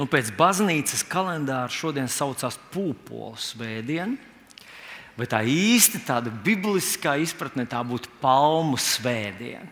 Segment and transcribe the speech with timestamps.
[0.00, 4.16] Nu, pēc baznīcas kalendāra šodien saucās Pūpoles svētdiena,
[5.18, 9.68] bet tā īsti tāda bibliskā izpratne tā būtu Palmu svētdiena.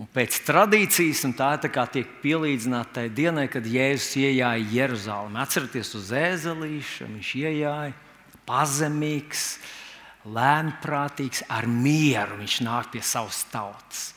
[0.00, 5.44] Un pēc tradīcijas, un tā, tā kā tiek pielīdzināta tai dienai, kad Jēzus ienāca Jeruzalemē.
[5.44, 7.92] Atcerieties, uz ēzelīša viņš ienāca
[8.48, 9.44] pazemīgs,
[10.26, 12.40] lēnprātīgs, ar mieru.
[12.40, 14.08] Viņš nāk pie savas tautas.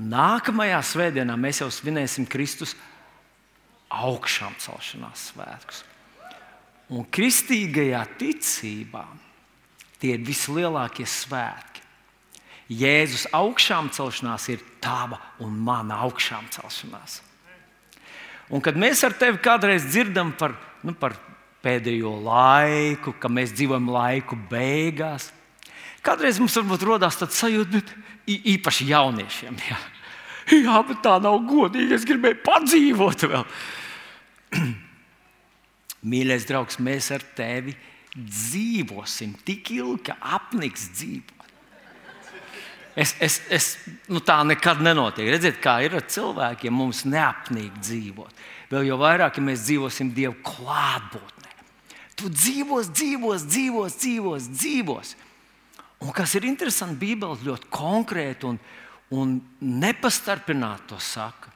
[0.00, 2.74] Nākamajā svētdienā mēs jau svinēsim Kristus
[3.90, 5.82] augšām celšanās svētkus.
[6.90, 9.04] Un kristīgajā ticībā
[10.00, 11.84] tie ir vislielākie svētki.
[12.70, 17.18] Jēzus augšām celšanās ir tava un mana augšām celšanās.
[18.50, 20.54] Un kad mēs ar tevi kādreiz dzirdam par,
[20.86, 21.16] nu, par
[21.62, 25.28] pēdējo laiku, ka mēs dzīvojam laiku beigās,
[26.02, 29.58] kādreiz mums varbūt rodas tāds sajūta, bet īpaši jauniešiem.
[29.68, 29.78] Jā.
[30.66, 31.94] jā, bet tā nav godīgi.
[31.96, 33.44] Es gribēju padzīvot vēl.
[36.10, 37.74] Mīļais draugs, mēs ar tevi
[38.16, 41.36] dzīvosim tik ilgi, ka apniks dzīvot.
[42.98, 43.66] Es, es, es,
[44.10, 45.28] nu tā nekad nenotiek.
[45.30, 48.42] Redziet, kā ir ar cilvēkiem, mums neapnīk dzīvot.
[48.72, 51.54] Vēl jau vairāk, ja mēs dzīvosim Dieva klātbūtnē.
[52.18, 55.14] Tu dzīvos, dzīvos, dzīvos, dzīvos, dzīvos.
[56.04, 58.58] Un kas ir interesanti, Bībele ļoti konkrēti un,
[59.16, 61.49] un nepastarpināti to saka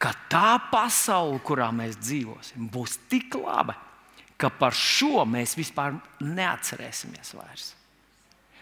[0.00, 3.76] ka tā pasaule, kurā mēs dzīvosim, būs tik laba,
[4.40, 7.74] ka par šo mēs vispār neatcerēsimies vairs.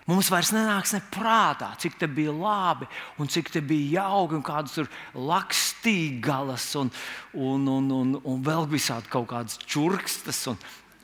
[0.08, 2.89] Mums vairs nenāks ne prātā, cik te bija labi,
[3.20, 6.91] un cik te bija jauki, un kādas tur lakstīgalas, un,
[7.36, 10.41] un, un, un, un vēl visādi kaut kādas čurkstas.
[10.48, 10.56] Un,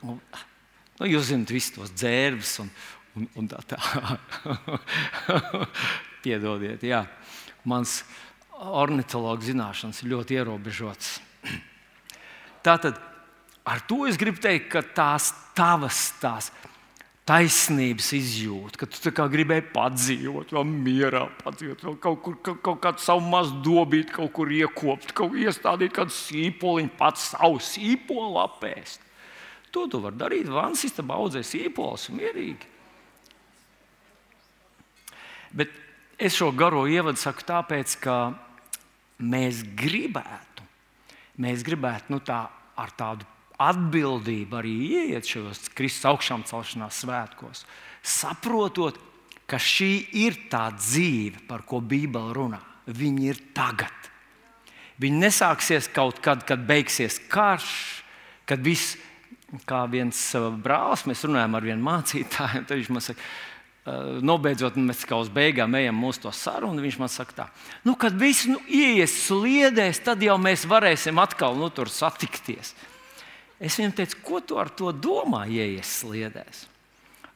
[0.09, 0.17] un,
[0.97, 2.73] nu, jūs zināt, visus tos dzērbus un,
[3.13, 4.41] un, un tā tālāk.
[6.25, 7.05] Piedodiet, jā.
[7.69, 11.17] Mans, uh, ornitologa zināšanas ir ļoti ierobežotas.
[12.65, 12.99] Tātad
[13.65, 16.51] ar to es gribu teikt, ka tās tavas tās
[17.25, 23.01] taisnības izjūta, ka tu gribēji padzīvot, vēl mierā padzīvot, vēl kaut, kur, kaut, kaut kādu
[23.01, 29.01] savu mazu dobīti, kaut kur iekopt, kaut kur iestādīt kādu sīpoliņu, pats savu sīpolu apēst.
[29.73, 30.47] To tu vari darīt.
[30.53, 32.69] Vans istabā audzē sīpols mierīgi.
[35.55, 35.73] Bet
[36.21, 38.15] es šo garo ievadu saku tāpēc, ka
[39.19, 40.65] mēs gribētu,
[41.43, 42.45] mēs gribētu nu, tā,
[42.75, 43.27] ar tādu
[43.61, 47.63] atbildību arī ieiet šajos Kristus augšām celšanās svētkos,
[48.03, 48.99] saprotot,
[49.45, 49.91] ka šī
[50.25, 52.59] ir tā dzīve, par ko Bībele runā.
[52.85, 54.09] Viņa ir tagad.
[55.01, 58.03] Viņa nesāksies kaut kad, kad beigsies karš,
[58.49, 58.95] kad viss,
[59.69, 60.19] kā viens
[60.63, 63.54] brālis, mēs runājam ar vienu mācītāju, tad viņš man saka, Eh,
[63.85, 66.81] nobeidzot, mēs kā uz beigām ejam mūsu to sarunu.
[66.81, 67.45] Viņš man saka, tā,
[67.85, 72.73] nu, kad viss nu, ies sliedēs, tad jau mēs varēsim atkal nu, tur satikties.
[73.61, 76.65] Es viņam teicu, ko tu ar to domā, ieies sliedēs?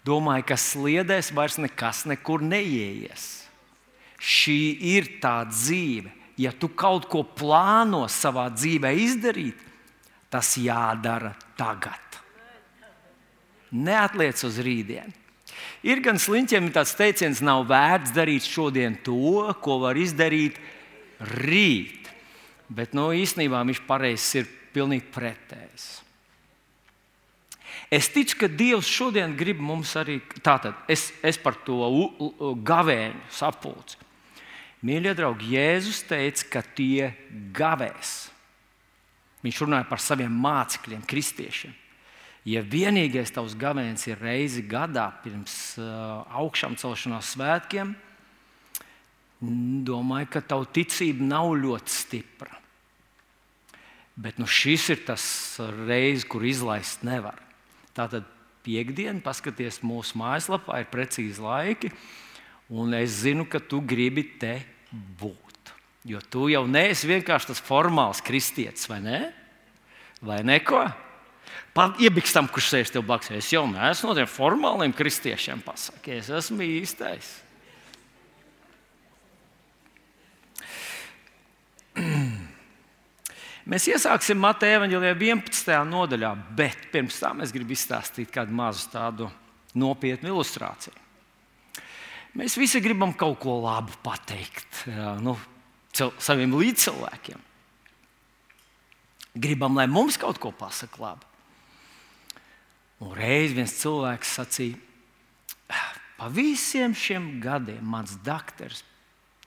[0.06, 3.28] Domāju, ka sliedēs vairs nekas nekur neieies.
[4.20, 4.60] Šī
[4.98, 6.12] ir tā dzīve.
[6.40, 9.60] Ja tu kaut ko plāno savā dzīvē izdarīt,
[10.32, 12.20] tas jādara tagad.
[13.76, 15.19] Neatliec uz rītdienu.
[15.88, 20.60] Ir gan sliņķiem tāds teiciens, nav vērts darīt šodien to, ko var izdarīt
[21.40, 22.10] rīt.
[22.70, 25.88] Bet nu, īstenībā viņš pareizs ir pilnīgi pretējs.
[27.90, 31.80] Es ticu, ka Dievs šodien grib mums arī tādu, es, es par to
[32.62, 33.98] gavēņu sapulci.
[34.86, 37.10] Mīļie draugi, Jēzus teica, ka tie
[37.56, 38.30] gavēs.
[39.44, 41.74] Viņš runāja par saviem mācekļiem, kristiešiem.
[42.48, 47.92] Ja vienīgais tavs gavēns ir reizi gadā pirms uh, augšām celšanās svētkiem,
[49.88, 52.56] domāju, ka tava ticība nav ļoti stipra.
[54.20, 55.24] Bet nu, šis ir tas
[55.88, 57.40] reizes, kur izlaist nevar.
[57.96, 58.28] Tātad
[58.68, 61.92] piekdiena, paskaties mūsu mājaslapā, ir precīzi laiki,
[62.76, 64.58] un es zinu, ka tu gribi te
[64.92, 65.72] būt.
[66.10, 69.22] Jo tu jau neesi vienkārši tas formāls kristietis, vai ne?
[70.24, 70.84] Vai neko?
[72.04, 73.32] Iebikstam, kurš sēž tev blakus.
[73.38, 75.62] Es jau neesmu no tiem formāliem kristiešiem.
[75.64, 77.28] Pasaki, es esmu īstais.
[83.70, 85.76] Mēs iesāksim Mateja evanģēlijā 11.
[85.92, 89.30] nodaļā, bet pirms tam es gribu izstāstīt kādu mazu tādu
[89.78, 90.98] nopietnu ilustrāciju.
[92.40, 94.84] Mēs visi gribam kaut ko labu pateikt
[95.22, 95.38] nu,
[95.94, 97.40] saviem līdzcilvēkiem.
[99.40, 101.29] Gribam, lai mums kaut ko pasakā labi.
[103.00, 104.80] Un reiz viens cilvēks sacīja,
[106.20, 108.84] pa visiem šiem gadiem mans doktors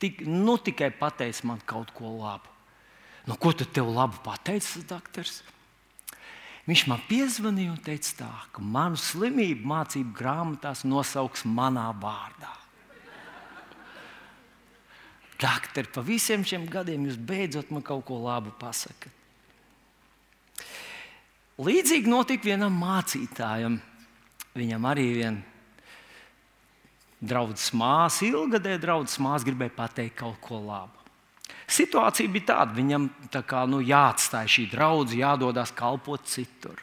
[0.00, 2.48] tik, nu, tikai pateica man kaut ko labu.
[3.28, 5.42] Nu, ko tad tev labi pateicis doktors?
[6.66, 12.50] Viņš man piezvanīja un teica, tā, ka manu slimību mācību grāmatās nosauks manā vārdā.
[15.42, 19.21] Doktor, pa visiem šiem gadiem jūs beidzot man kaut ko labu pasakat.
[21.60, 23.76] Līdzīgi notika vienam mācītājam.
[24.56, 25.42] Viņam arī viena
[27.22, 30.98] draudzes māsa, ilgadēja draudzes māsa, gribēja pateikt kaut ko labu.
[31.72, 36.80] Situācija bija tāda, viņam tā kā, nu, jāatstāj šī draudzene, jādodas kalpot citur.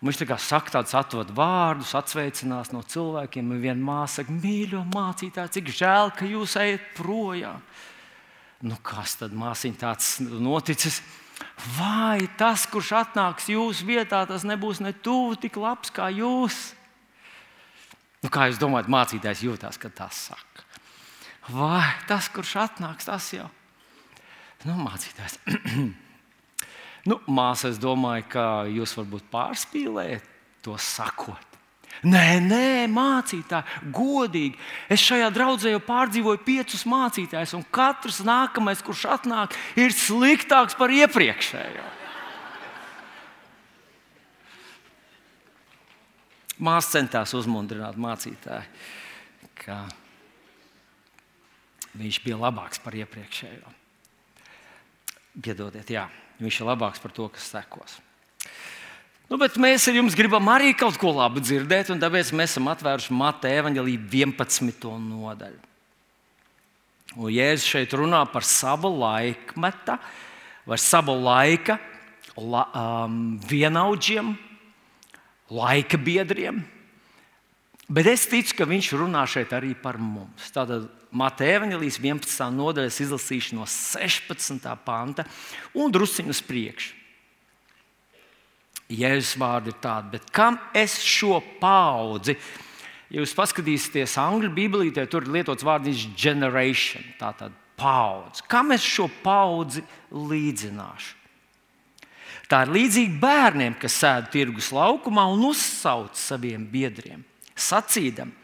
[0.00, 3.52] Un viņš tā kā saka tādus atvadu vārdus, atsveicinās no cilvēkiem.
[3.54, 7.60] Un viena māsa saka, mīļo mācītāj, cik žēl, ka jūs ejat projām.
[8.66, 11.00] Nu, kas tad māsiņa tāds noticis?
[11.76, 16.72] Vai tas, kurš atnāks jūsu vietā, tas nebūs ne tuvu tik labs kā jūs?
[18.22, 20.66] Nu, kā jūs domājat, mācītājs jūtas, kad tas saka?
[21.50, 23.48] Vai tas, kurš atnāks, tas jau?
[24.66, 25.40] Nu, mācītājs.
[27.10, 30.28] nu, māsa, es domāju, ka jūs varbūt pārspīlējat
[30.62, 31.51] to sakot.
[32.02, 34.58] Nē, nē, mācītāji, godīgi.
[34.90, 40.90] Es šajā draudzē jau pārdzīvoju piecus mācītājus, un katrs nākamais, kurš atnāk, ir sliktāks par
[40.90, 41.86] iepriekšējo.
[46.62, 48.66] Māsa centās uzmundrināt mācītāju,
[49.62, 49.78] ka
[51.98, 53.78] viņš bija labāks par iepriekšējo.
[55.42, 56.08] Piedodiet, jā,
[56.42, 58.00] viņš ir labāks par to, kas sekos.
[59.32, 62.66] Nu, bet mēs ar jums gribam arī kaut ko labu dzirdēt, un tāpēc mēs esam
[62.68, 64.84] atvēruši Mateja evanģelīju 11.
[65.00, 65.56] nodaļu.
[67.16, 69.96] Un Jēzus šeit runā par savu laikmetu
[70.68, 71.78] vai savu laika
[72.36, 74.34] la, um, vienaudžiem,
[75.48, 76.60] laika biedriem.
[77.88, 80.52] Bet es ticu, ka viņš runā šeit arī par mums.
[80.52, 82.50] Tātad Mateja Evangelijas 11.
[82.52, 84.74] nodaļas izlasīšu no 16.
[84.84, 85.24] panta
[85.72, 86.98] un drusciņu uz priekšu.
[88.92, 92.36] Jēzus vārdi ir tādi, bet kam es šo paudzi?
[93.12, 98.44] Ja jūs paskatīsieties angļu bībelītē, tur ir lietots vārds generation, tātad paudze.
[98.48, 101.18] Kam es šo paudzi līdzināšu?
[102.48, 107.22] Tā ir līdzīga bērniem, kas sēž tirgus laukumā un uzsauc saviem biedriem,
[107.56, 108.34] sacīdami: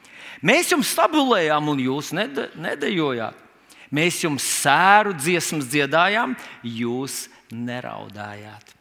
[0.49, 3.45] Mēs jums stabulējām, un jūs nede, nedējojāt.
[3.93, 8.78] Mēs jums sēru dziesmas dziedājām, jūs neraudājāt.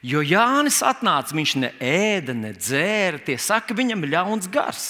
[0.00, 4.88] Jo Jānis atnāca, viņš ne ēda, ne dzēra, tie saka, viņam ļauns gars.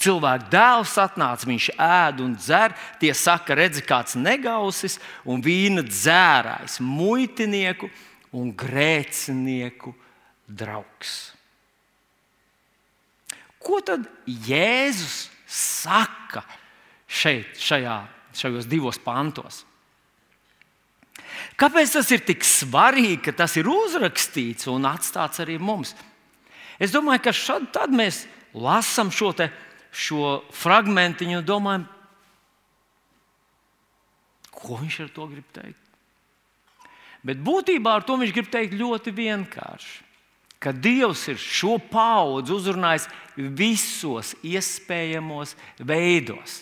[0.00, 2.72] Cilvēka dēls atnāca, viņš ēd un dzer,
[3.02, 4.96] tie saka, redzi, kāds negausis
[5.28, 7.90] un vīna dzērājs, muitinieku
[8.32, 9.92] un grēcinieku
[10.48, 11.34] draugs.
[13.60, 16.46] Ko tad Jēzus saka
[17.04, 17.98] šeit, šajā,
[18.40, 19.66] šajos divos pantos?
[21.60, 25.94] Kāpēc tas ir tik svarīgi, ka tas ir uzrakstīts un atstāts arī mums?
[26.80, 28.24] Es domāju, ka šad, tad mēs
[28.56, 29.50] lasām šo, te,
[29.92, 31.88] šo fragment un domājam,
[34.60, 35.80] ko viņš ar to grib teikt.
[37.24, 40.10] Bet būtībā ar to viņš grib teikt ļoti vienkārši
[40.60, 43.08] ka Dievs ir šo paudzi uzrunājis
[43.56, 46.60] visos iespējamos veidos.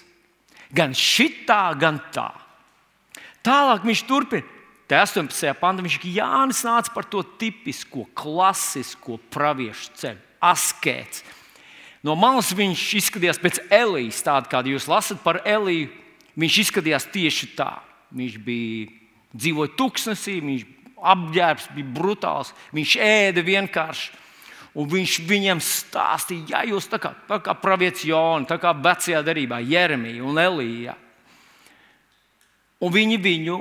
[0.70, 2.30] Gan šitā, gan tā.
[3.42, 4.46] Tālāk viņš turpina.
[4.88, 5.52] Te 18.
[5.60, 11.20] pantā viņš ir Jānis nāca par to tipisko, klasisko praviešu ceļu, askēts.
[12.06, 15.90] No malas viņš izskatījās pēc Elijas, tāda kāda jūs lasat par Eliju.
[16.38, 17.72] Viņš izskatījās tieši tā.
[18.16, 18.86] Viņš bija
[19.34, 20.66] dzīvoja tuksnesī, viņš
[21.12, 22.54] apģērbs bija brutāls.
[22.72, 24.12] Viņš ēda vienkārši.
[24.78, 29.24] Un viņš viņiem stāstīja, ja jūs tā kā, tā kā pravietis Jona, tā kā vecajā
[29.26, 30.94] darbā, Jeremija un Elija.
[32.78, 33.56] Un viņi viņu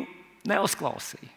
[0.47, 1.33] neuzklausīja.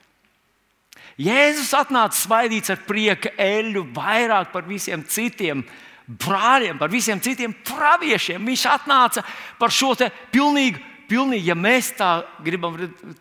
[1.20, 5.64] Jēzus atnāca svaidīts ar prieka eļļu vairāk par visiem citiem
[6.06, 8.46] brāļiem, par visiem citiem praviešiem.
[8.46, 9.24] Viņš atnāca
[9.60, 9.92] par šo
[10.32, 12.10] pilnīgu pilnīgi, ja mēs tā
[12.44, 12.76] gribam,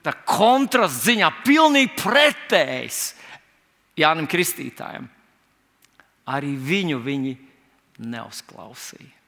[0.05, 3.01] tā kontrasta ziņā, pilnīgi pretējs
[3.99, 5.09] Jānis Kristītājam.
[6.29, 7.33] Arī viņu viņi
[8.05, 9.18] neuzklausīja.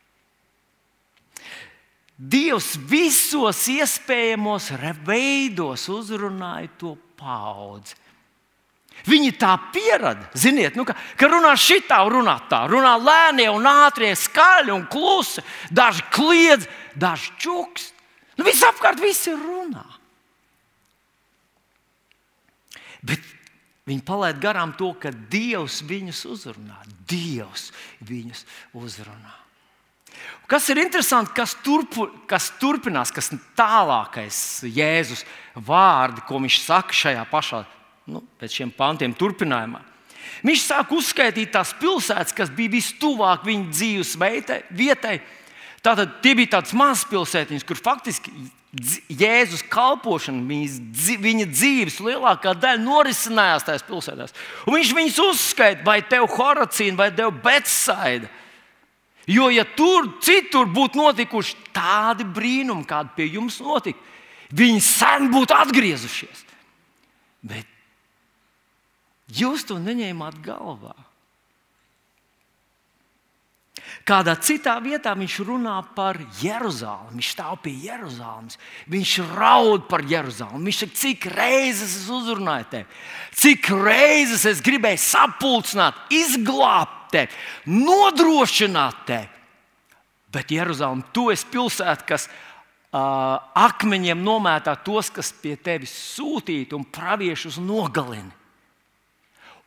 [2.22, 4.68] Dievs visos iespējamos
[5.06, 7.98] veidos uzrunāja to paudzi.
[9.08, 14.12] Viņi tā pierada, ziniet, nu, ka, ka runā šitā, runā tā, runā lēnie un ātrie,
[14.13, 15.42] skaļi un klusi.
[15.74, 17.98] Daži kliedz, daži čukst.
[18.38, 19.88] Nu, Visapkārt viss ir runā.
[23.01, 23.25] Bet
[23.90, 26.84] viņi palaid garām to, ka Dievs viņus uzrunā.
[27.10, 27.72] Dievs
[28.06, 28.46] viņus
[28.78, 29.40] uzrunā.
[30.51, 35.24] Kas ir interesanti, kas, turpu, kas turpinās, kas tālākais Jēzus
[35.56, 37.62] vārdi, ko viņš saka šajā pašā,
[38.12, 39.80] nu, pēc šiem pantiem, turpinājumā.
[40.46, 44.16] Viņš sāk uzskaitīt tās pilsētas, kas bija vistuvāk viņa dzīves
[44.75, 45.20] vietai.
[45.82, 48.34] Tātad tie bija tādas mazas pilsētiņas, kur faktiski
[49.12, 54.36] Jēzus kalpošana, viņas, viņa dzīves lielākā daļa norisinājās tajās pilsētās.
[54.63, 58.30] Un viņš viņus uzskaita, vai tev Horacīna, vai tev Betsaida.
[59.30, 64.00] Jo, ja tur citur būtu notikuši tādi brīnumi, kādi pie jums notika,
[64.50, 66.46] viņi sen būtu atgriezušies.
[67.46, 67.70] Bet
[69.38, 70.96] jūs to neņēmāt galvā.
[74.08, 77.20] Kādā citā vietā viņš runā par Jeruzalemi.
[77.20, 78.58] Viņš stāv pie Jeruzalemes.
[78.90, 80.66] Viņš raud par Jeruzalemi.
[80.70, 82.88] Viņš saka, cik reizes es uzrunāju tevi,
[83.38, 87.38] cik reizes es gribēju sapulcināt, izglābt tevi,
[87.70, 89.30] nodrošināt tevi.
[90.32, 96.88] Bet Jeruzalem, tu esi pilsēta, kas uh, akmeņiem nomētā tos, kas pie tevis sūtīti un
[96.88, 98.32] praviešus nogalina.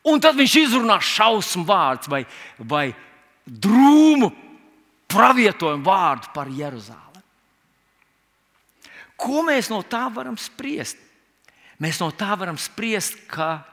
[0.04, 2.22] Un tad viņš izrunā šausmu vārdu vai,
[2.58, 2.86] vai
[3.44, 4.28] drūmu
[5.08, 7.00] pravietojumu vārdu par Jeruzalem.
[9.16, 10.98] Ko mēs no tā varam spriest?
[11.80, 13.64] Mēs no tā varam spriest, ka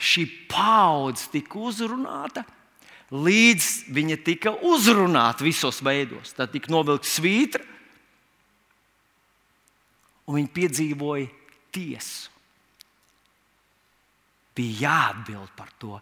[0.00, 2.44] šī paudze tika uzrunāta
[3.14, 6.34] līdz viņa tika uzrunāta visos veidos.
[6.34, 7.62] Tad tika novilkta svītra,
[10.26, 11.30] un viņi piedzīvoja
[11.74, 12.32] tiesu.
[14.54, 15.98] Bija jāatbild par to.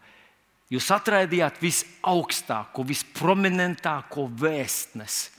[0.72, 5.30] Jūs atraidījāt visaugstāko, visprominentāko vēstnesi.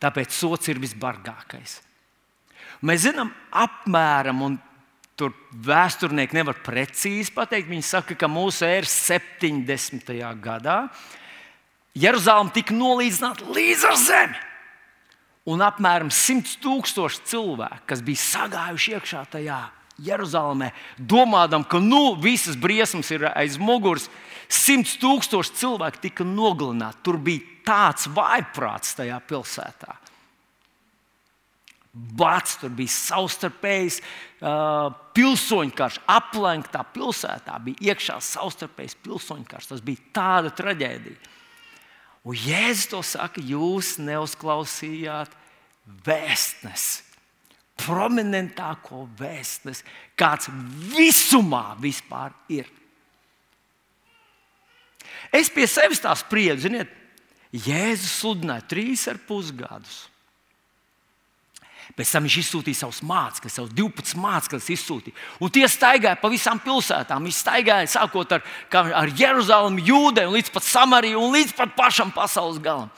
[0.00, 1.80] Tāpēc sots ir visbargākais.
[2.86, 4.54] Mēs zinām apmēram, un
[5.20, 7.68] Tur vēsturnieki nevar precīzi pateikt.
[7.68, 10.14] Viņi saka, ka mūsu ēras 70.
[10.40, 10.78] gadā
[12.00, 14.40] Jeruzalem tika nolīdzināta līdz ar zemi.
[15.50, 19.60] Un apmēram 100 tūkstoši cilvēku, kas bija sagājuši iekšā tajā
[20.00, 24.08] Jeruzalemē, domādam, ka nu, visas briesmas ir aiz muguras,
[24.48, 27.02] 100 tūkstoši cilvēku tika nogalināti.
[27.04, 29.96] Tur bija tāds vaiprāts tajā pilsētā.
[31.90, 39.72] Bats, tur bija savstarpējs uh, pilsoņu karš, aplenktā pilsētā bija iekšā savstarpējs pilsoņu karš.
[39.72, 41.18] Tas bija tāda traģēdija.
[42.30, 45.32] Un Jēzus to saka, jūs neuzklausījāt
[46.06, 47.02] vēstnesi,
[47.80, 49.86] prominentāko vēstnesi,
[50.20, 50.50] kāds
[50.92, 52.68] visumā vispār ir.
[55.34, 56.92] Es pie sevis tā spriedu, ziniet,
[57.50, 60.04] Jēzus sludināja trīs ar pusgadus.
[61.98, 64.70] Pēc tam viņš izsūtīja savus mācekļus, savus 12 mācekļus.
[64.76, 65.16] Izsūtīja.
[65.42, 67.26] Un tie staigāja pa visām pilsētām.
[67.26, 72.60] Viņi staigāja sākot ar, ar Jeruzalemi, Jūdeju, līdz pat Samariju un līdz pat pašam pasaules
[72.62, 72.90] galam.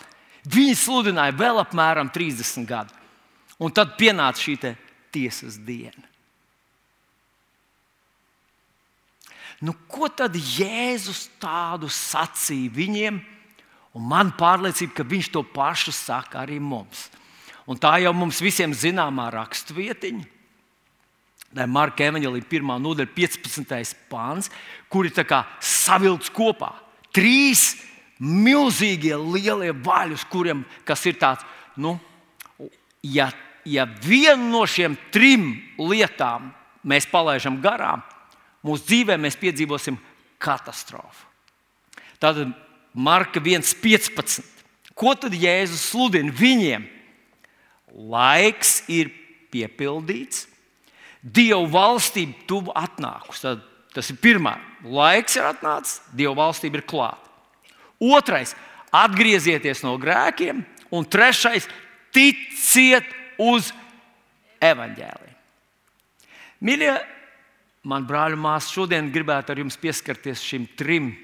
[0.43, 2.97] Viņi sludināja vēl apmēram 30 gadu.
[3.63, 4.57] Un tad pienāca šī
[5.13, 6.09] tiesas diena.
[9.63, 13.21] Nu, ko tad Jēzus tādu sacīja viņiem?
[13.95, 17.07] Un man pārliecība, ka viņš to pašu saka arī mums.
[17.71, 20.25] Un tā jau mums visiem zināmā raksturvietiņa.
[21.53, 22.71] Tā ir Marka Evanģelija 1.
[22.81, 23.97] nodaļa, 15.
[24.11, 24.49] pāns,
[24.89, 25.13] kur ir
[25.61, 26.73] savilkts kopā
[27.13, 27.77] trīs
[28.23, 31.45] milzīgie lielie vaļi, kuriem ir tāds,
[31.77, 31.99] nu,
[33.03, 33.31] ja,
[33.65, 36.53] ja vienu no šiem trim lietām
[36.83, 38.03] mēs palaidām garām,
[38.63, 39.99] mūsu dzīvē mēs piedzīvosim
[40.43, 41.29] katastrofu.
[42.23, 42.45] Tad
[42.95, 44.43] Marka 1,15.
[44.95, 46.85] Ko tad Jēzus sludina viņiem?
[47.93, 49.13] Laiks ir
[49.53, 50.49] piepildīts,
[51.23, 53.45] Dieva valstība tuvu atnākusi.
[53.45, 53.61] Tad,
[53.95, 54.57] tas ir pirmā.
[54.83, 57.31] Laiks ir atnācis, Dieva valstība ir klāta.
[58.03, 58.57] Otrais-
[59.05, 61.69] atgriezieties no grēkiem, un trešais-
[62.13, 63.07] ticiet
[63.39, 63.73] uz
[64.61, 65.37] evaņģēliju.
[66.63, 67.07] Mīļie,
[67.85, 71.17] man brāļi māsas, šodien gribētu ar jums pieskarties šīm trim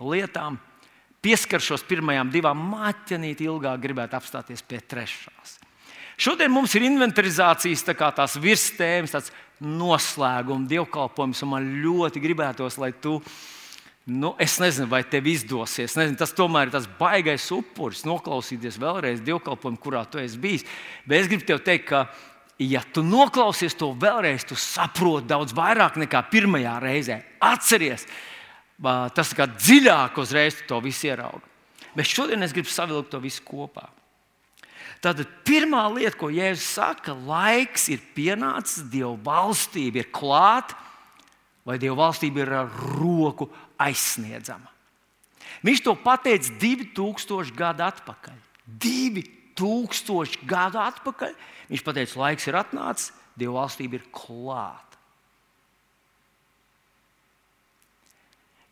[0.00, 0.58] lietām.
[1.22, 5.61] Pieskaršos pirmajām divām, maķenīt ilgāk, gribētu apstāties pie trešās.
[6.20, 12.92] Šodien mums ir inventarizācijas tā tās virstēmas, tāds noslēguma dievkalpojums, un man ļoti gribētos, lai
[12.92, 13.20] tu.
[14.02, 15.94] Nu, es nezinu, vai tev izdosies.
[15.94, 20.66] Nezinu, tas tomēr ir tas baisais upuris, noklausīties vēlreiz dievkalpojumu, kurā tu esi bijis.
[21.06, 22.00] Bet es gribu tev teikt, ka,
[22.58, 27.20] ja tu noklausies to vēlreiz, tu saproti daudz vairāk nekā pirmajā reizē.
[27.46, 28.08] Atceries,
[29.14, 31.46] tas kā dziļāk uzreiz to visu ieraugi.
[31.94, 33.86] Bet šodien es gribu savilkt to visu kopā.
[35.02, 40.76] Tad pirmā lieta, ko Jēzus saka, laiks ir pienācis, Dieva valstība ir klāta,
[41.66, 43.48] vai Dieva valstība ir ar roku
[43.82, 44.70] aizsniedzama.
[45.66, 48.38] Viņš to pateica 2000 gadu atpakaļ.
[48.62, 49.24] Divi
[49.58, 51.34] tūkstoši gadu atpakaļ
[51.72, 54.98] viņš teica, laiks ir atnācis, Dieva valstība ir klāta.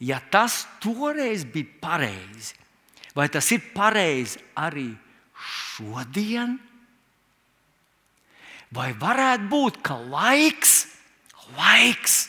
[0.00, 2.54] Ja tas toreiz bija pareizi,
[3.16, 4.92] vai tas ir pareizi arī
[5.40, 6.58] šodien?
[8.70, 10.84] Vai varētu būt, ka laiks,
[11.56, 12.20] laiks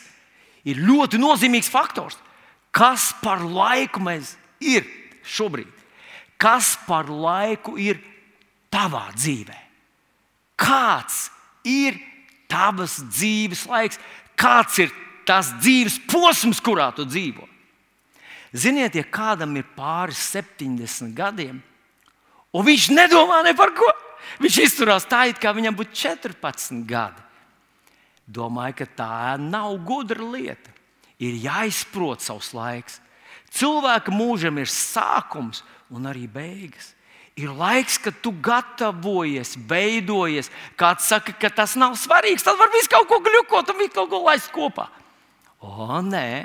[0.66, 2.18] ir ļoti nozīmīgs faktors?
[2.74, 4.88] Kas par laiku mēs ir
[5.22, 5.70] šobrīd?
[6.40, 8.00] Kas par laiku ir
[8.72, 9.58] tavā dzīvē?
[10.58, 11.28] Kāds
[11.68, 12.00] ir
[12.50, 14.00] tavas dzīves laiks?
[14.34, 14.90] Kāds ir
[15.28, 17.46] tas dzīves posms, kurā tu dzīvo?
[18.52, 21.62] Ziniet, ja kādam ir pāris 70 gadiem,
[22.52, 23.88] un viņš nedomā ne par ko,
[24.42, 27.22] viņš izturās tā, it kā viņam būtu 14 gadi.
[28.32, 30.70] Domāju, ka tā nav gudra lieta.
[31.22, 33.00] Ir jāizprot savs laiks.
[33.52, 35.60] Cilvēka mūžam ir sākums
[35.92, 36.94] un arī beigas.
[37.36, 40.50] Ir laiks, kad tu gatavojies, veidojies.
[40.76, 44.10] Kāds saka, ka tas nav svarīgs, tad var visu kaut ko gļukot un visu kaut
[44.12, 44.88] ko laist kopā.
[45.62, 46.44] O, nē,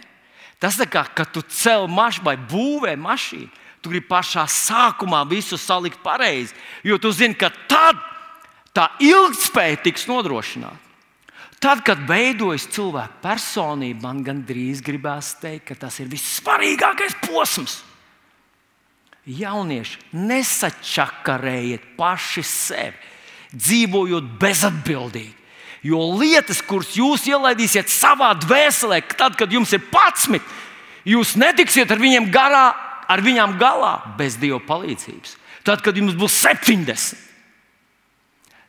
[0.62, 3.50] tas ir kā, kad tu cel mašīnu vai būvē mašīnu.
[3.82, 8.00] Tu gribi pašā sākumā visu salikt pareizi, jo tu zini, ka tad
[8.74, 10.84] tā ilgspēja tiks nodrošināta.
[11.58, 17.80] Tad, kad veidojas cilvēka personība, man gandrīz gribās teikt, ka tas ir vissvarīgākais posms.
[19.28, 23.10] Jaunieši, nesačakarējiet paši sevi,
[23.58, 25.34] dzīvojot bezatbildīgi.
[25.88, 30.46] Jo lietas, kuras jūs ielaidīsiet savā dvēselē, tad, kad jums ir 11,
[31.10, 32.70] jūs netiksiet ar viņiem garā,
[33.08, 35.38] ar viņām galā bez Dieva palīdzības.
[35.68, 37.18] Tad, kad jums būs 70,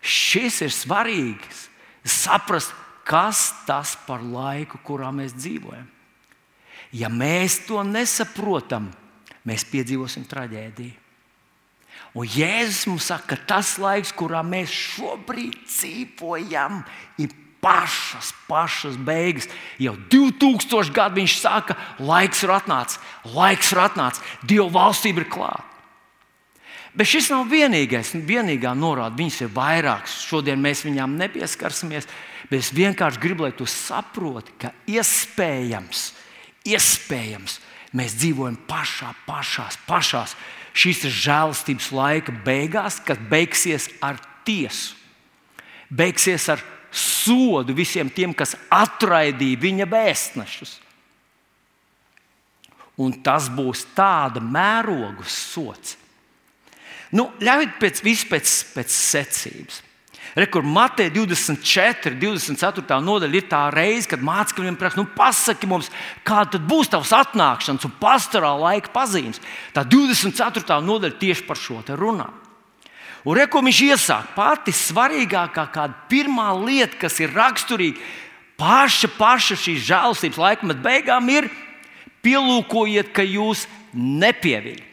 [0.02, 1.66] šis ir svarīgs
[2.08, 2.72] saprast,
[3.08, 5.86] kas tas par laiku, kurā mēs dzīvojam.
[6.92, 8.88] Ja mēs to nesaprotam,
[9.48, 10.96] mēs piedzīvosim traģēdiju.
[12.16, 16.80] Un Jēzus mums saka, ka tas laiks, kurā mēs šobrīd dzīvojam,
[17.20, 17.34] ir
[17.64, 19.48] pašas, pašas beigas.
[19.82, 23.00] Jau 2000 gadu viņš saka, laiks ir atnācis,
[23.34, 25.64] laiks ir atnācis, Dieva valstība ir klāta.
[26.98, 29.20] Bet šis nav vienīgais, vienīgā norāde.
[29.20, 30.16] Viņas ir vairākas.
[30.26, 32.08] Šodien mēs viņām nepieskarsimies.
[32.48, 36.08] Bet es vienkārši gribu, lai tu saproti, ka iespējams,
[36.66, 37.58] iespējams
[37.98, 40.34] mēs dzīvojam pašā, pašās, pašās
[40.78, 44.96] šīs žēlastības laika beigās, kad beigsies ar tiesu,
[45.90, 50.76] beigsies ar sodu visiem tiem, kas atraidīja viņa vēstnešus.
[52.98, 55.96] Un tas būs tāda mēroga sots.
[57.14, 59.82] Nu, ļaujiet pēc vispār pēc, secības.
[60.38, 62.98] Rekur Mateja 24, 24.
[63.02, 65.88] nodaļa ir tā reize, kad mācekļi viņam prasa, nu, pasaki mums,
[66.26, 69.40] kāda būs tavs atnākšanas un pastorāla laika pazīmes.
[69.74, 70.82] Tā 24.
[70.84, 72.28] nodaļa tieši par šo te runā.
[73.26, 77.98] Un reko viņš iesāk pati svarīgākā, kāda pirmā lieta, kas ir raksturīga
[78.58, 81.50] paša, paša šīs žēlstības laikmeta beigām, ir
[82.22, 84.84] pielūkojiet, ka jūs nepieviļat.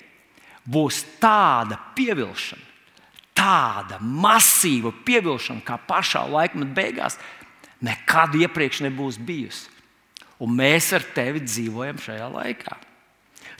[0.65, 2.65] Būs tāda pievilkšana
[3.35, 7.19] tāda masīva pievilkšana, kā pašā laikmeta beigās,
[7.83, 9.69] nekad iepriekš nebūs bijusi.
[10.41, 12.77] Un mēs ar tevi dzīvojam šajā laikā.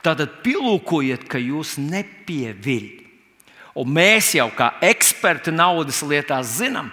[0.04, 3.04] Tātad pielūkojiet, ka jūs nepieviļat.
[3.75, 6.91] Un mēs jau kā eksperti naudas lietās zinām,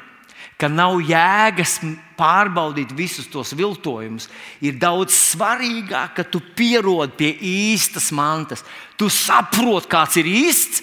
[0.59, 1.77] ka nav jēgas
[2.19, 4.29] pārbaudīt visus tos viltojumus.
[4.63, 8.65] Ir daudz svarīgāk, ka tu pierodi pie īstas mantas.
[8.99, 10.83] Tu saproti, kāds ir īsts,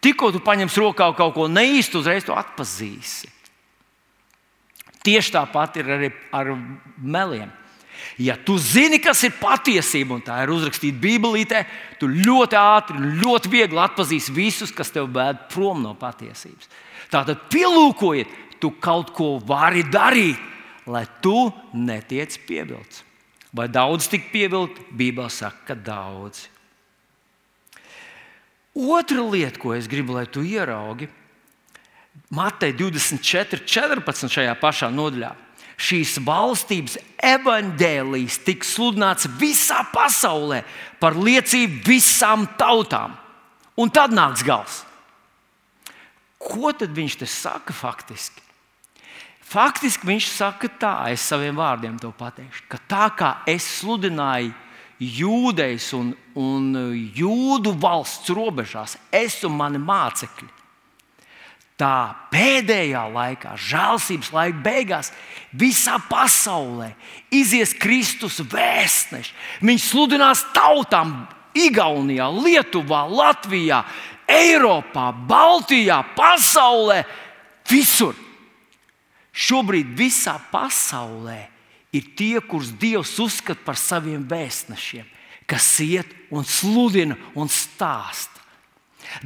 [0.00, 3.28] Tikko tu paņemsi rokā kaut ko neīstu, uzreiz to atpazīsi.
[5.04, 6.54] Tieši tāpat ir arī ar
[6.96, 7.50] meliem.
[8.20, 11.64] Ja tu zini, kas ir patiesība, un tā ir uzrakstīta Bībelītē,
[12.00, 16.70] tu ļoti ātri, ļoti viegli atpazīsi visus, kas tev vēd prom no patiesības.
[17.10, 20.40] Tātad pielūkojiet, tu kaut ko vari darīt,
[20.90, 23.04] lai tu netiec pievilcis.
[23.56, 24.78] Vai daudz tik pievilkt?
[24.94, 26.44] Bībelē saka, ka daudz.
[28.78, 31.08] Otra lieta, ko es gribu, lai tu ieraugi,
[32.30, 34.30] Matei 24, 14.
[34.30, 35.32] šajā pašā nodaļā.
[35.80, 40.60] Šīs valstības evaņģēlijas tiks sludināts visā pasaulē
[41.00, 43.16] par liecību visām tautām.
[43.80, 44.82] Un tad nāks gals.
[46.40, 48.44] Ko tad viņš te saka faktiski?
[49.50, 54.52] Faktiski viņš saka tā, es saviem vārdiem to pateikšu, ka tā kā es sludināju
[55.00, 56.68] jūdejas un, un
[57.16, 60.59] jūdu valsts robežās, es un mani mācekļi.
[61.80, 65.08] Tā pēdējā laikā, žēlsības laika beigās,
[65.56, 66.90] visā pasaulē
[67.32, 69.32] izies Kristus vēstneši.
[69.64, 71.22] Viņš sludinās tautām
[71.56, 73.80] Igaunijā, Lietuvā, Latvijā,
[74.28, 77.00] Eiropā, Baltijā, pasaulē,
[77.70, 78.18] visur.
[79.32, 81.38] Šobrīd visā pasaulē
[81.96, 85.06] ir tie, kurus Dievs uzskata par saviem vēstnešiem,
[85.48, 88.39] kas iet un sludina un stāsta.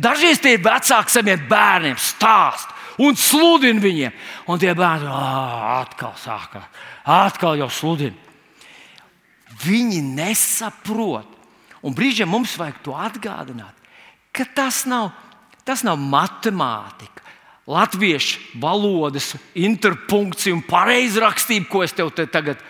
[0.01, 4.15] Dažreiz tie vecāki saviem bērniem, stāsta un sludina viņiem.
[4.51, 6.65] Un tie bērni atkal sāka,
[7.05, 8.17] atkal jau sludina.
[9.65, 11.31] Viņi nesaprot.
[11.85, 13.77] Un brīžiem mums vajag to atgādināt,
[14.33, 15.13] ka tas nav,
[15.69, 17.21] tas nav matemātika.
[17.69, 22.61] Latviešu valodas interpunkcija un pareizrakstība, ko es tev te tagad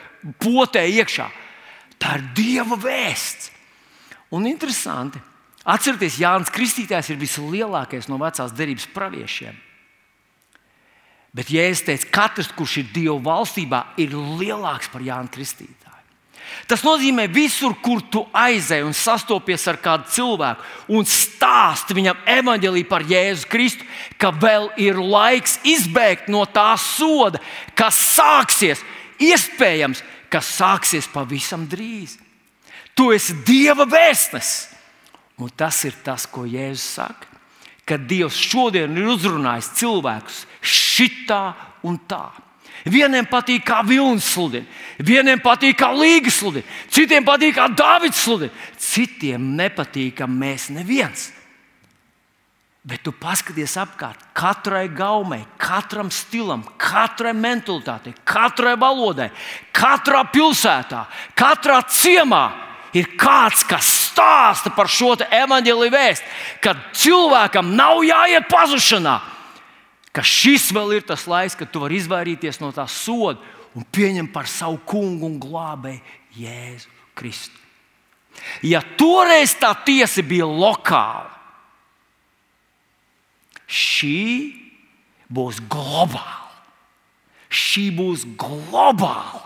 [0.42, 1.26] potēju iekšā.
[1.98, 3.50] Tā ir Dieva vēsts.
[4.34, 5.18] Un interesanti,
[5.64, 9.56] atcerieties, Jānis Kristītājs ir vislielākais no vecās derības praviešiem.
[11.34, 15.82] Bet, ja es teicu, katrs, kurš ir Dieva valstībā, ir lielāks par Jānu Kristītāju.
[16.68, 22.88] Tas nozīmē, visur, kur tu aizej un sastopies ar kādu cilvēku un stāsti viņam evanģēlīju
[22.88, 23.86] par Jēzu Kristu,
[24.20, 27.40] ka vēl ir laiks izbēgt no tā soda,
[27.74, 28.84] kas sāksies,
[29.18, 32.16] iespējams, kas sāksies pavisam drīz.
[32.94, 34.73] Tu esi Dieva vēstnesis.
[35.38, 37.30] Un tas ir tas, ko Jēzus saka.
[37.84, 41.42] Kad Dievs šodien ir uzrunājis cilvēkus šitā
[41.84, 42.30] un tā.
[42.84, 44.66] Vieniem patīk, kā vilnis sludina,
[45.00, 51.30] vieniem patīk, kā līga sludina, citiem patīk, kā Dārvids sludina, citiem nepatīk, ka mēs neviens.
[52.84, 59.30] Bet tu paskaties apkārt, katrai gaumei, katram stilam, katrai mentalitātei, katrai valodai,
[59.72, 62.44] katrā pilsētā, katrā ciemā
[62.92, 66.30] ir kāds, kas stāsta par šo evaņģēlīju vēstu,
[66.62, 69.18] ka cilvēkam nav jāiet pazušanā,
[70.14, 73.42] ka šis vēl ir tas laiks, kad tu vari izvairīties no tā soda
[73.74, 76.00] un pieņemt par savu kungu un glābēju
[76.38, 77.58] Jēzu Kristu.
[78.66, 81.30] Ja toreiz tā tiesa bija lokāla,
[83.70, 84.64] šī
[85.30, 86.40] būs globāla.
[87.54, 89.44] Šī būs globāla.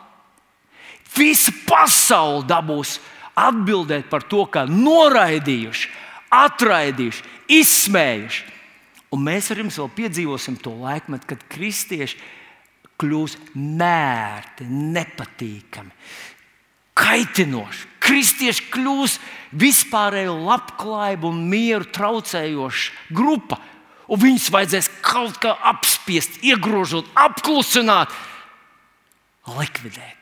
[1.13, 2.97] Visa pasaule dabūs
[3.47, 5.91] atbildēt par to, kā noraidījuši,
[6.35, 7.27] atraidījuši,
[7.59, 8.59] izsmējuši
[9.15, 12.19] Un mēs ar jums vēl piedzīvosim to laikmetu, kad kristieši
[13.01, 15.95] kļūs mērti, nepatīkami,
[16.99, 17.87] kaitinoši.
[18.05, 19.17] Kristieši kļūs
[19.61, 23.61] vispārēju labklājību un mieru traucējoša grupa.
[24.09, 28.13] Un viņus vajadzēs kaut kā apspiest, iegrožot, apklusināt,
[29.57, 30.17] likvidēt.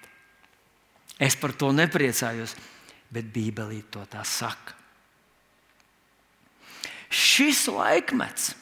[1.22, 2.54] Es par to nepriecājos,
[3.12, 4.74] bet Bībelī to tā saka.
[7.12, 8.54] Šis laikmets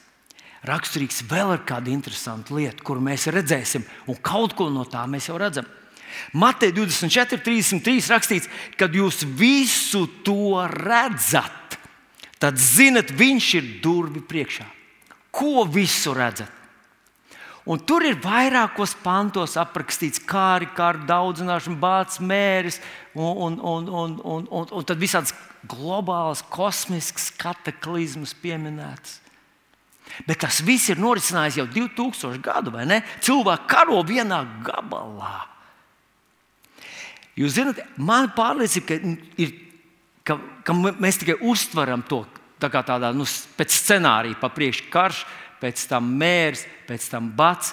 [0.68, 5.28] raksturīgs vēl ir kāda interesanta lieta, kuru mēs redzēsim, un kaut ko no tā mēs
[5.30, 5.68] jau redzam.
[6.38, 11.78] Matei 24, 33 rakstīts, kad jūs visu to redzat,
[12.38, 14.66] tad zinat, viņš ir durvju priekšā.
[15.34, 16.63] Ko visu redzat?
[17.64, 22.76] Un tur ir vairākos pantos aprakstīts, kā arī kā ar daudzināšanu, bācis, mēris
[23.16, 25.32] un, un, un, un, un, un, un tad visādas
[25.64, 29.22] globālas, kosmiskas kataklizmas pieminētas.
[30.28, 33.00] Bet tas viss ir norisinājies jau 2000 gadu, vai ne?
[33.24, 35.38] Cilvēki karo vienā gabalā.
[37.40, 39.54] Jūs zināt, man pārliecība, ka, ir,
[40.22, 40.36] ka,
[40.68, 42.22] ka mēs tikai uztveram to
[42.62, 43.26] tā tādā nu,
[43.58, 45.24] pēc scenārija, pa priekšu karš,
[45.64, 47.72] pēc tam mērs, pēc tam bats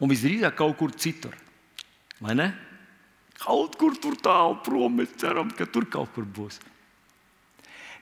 [0.00, 1.36] un visdrīzāk kaut kur citur.
[2.20, 2.50] Vai ne?
[3.40, 6.60] Kaut kur tur tālu prom mēs ceram, ka tur kaut kur būs.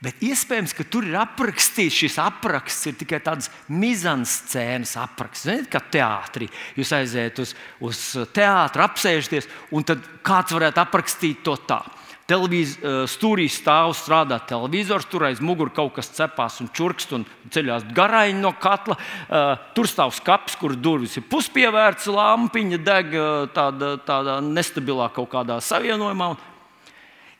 [0.02, 5.48] Bet iespējams, ka tur ir aprakstīts, šis apraksts ir tikai tāds mizanscēnas apraksts.
[5.48, 6.46] Ziniet, kā teātrī.
[6.78, 8.02] Jūs aiziet uz, uz
[8.34, 11.80] teātru, apsēžaties, un tad kāds varētu aprakstīt to tā.
[12.28, 17.24] Televīz, eh, stūrī stāv strādā televizors, tur aiz muguras kaut kas cepās un čurkst un
[17.48, 18.98] ceļās garaiņi no katla.
[18.98, 23.16] Eh, tur stāv skats, kur durvis ir puspievērts, lampiņa deg
[23.56, 26.36] tādā, tādā nestabilā kaut kādā savienojumā.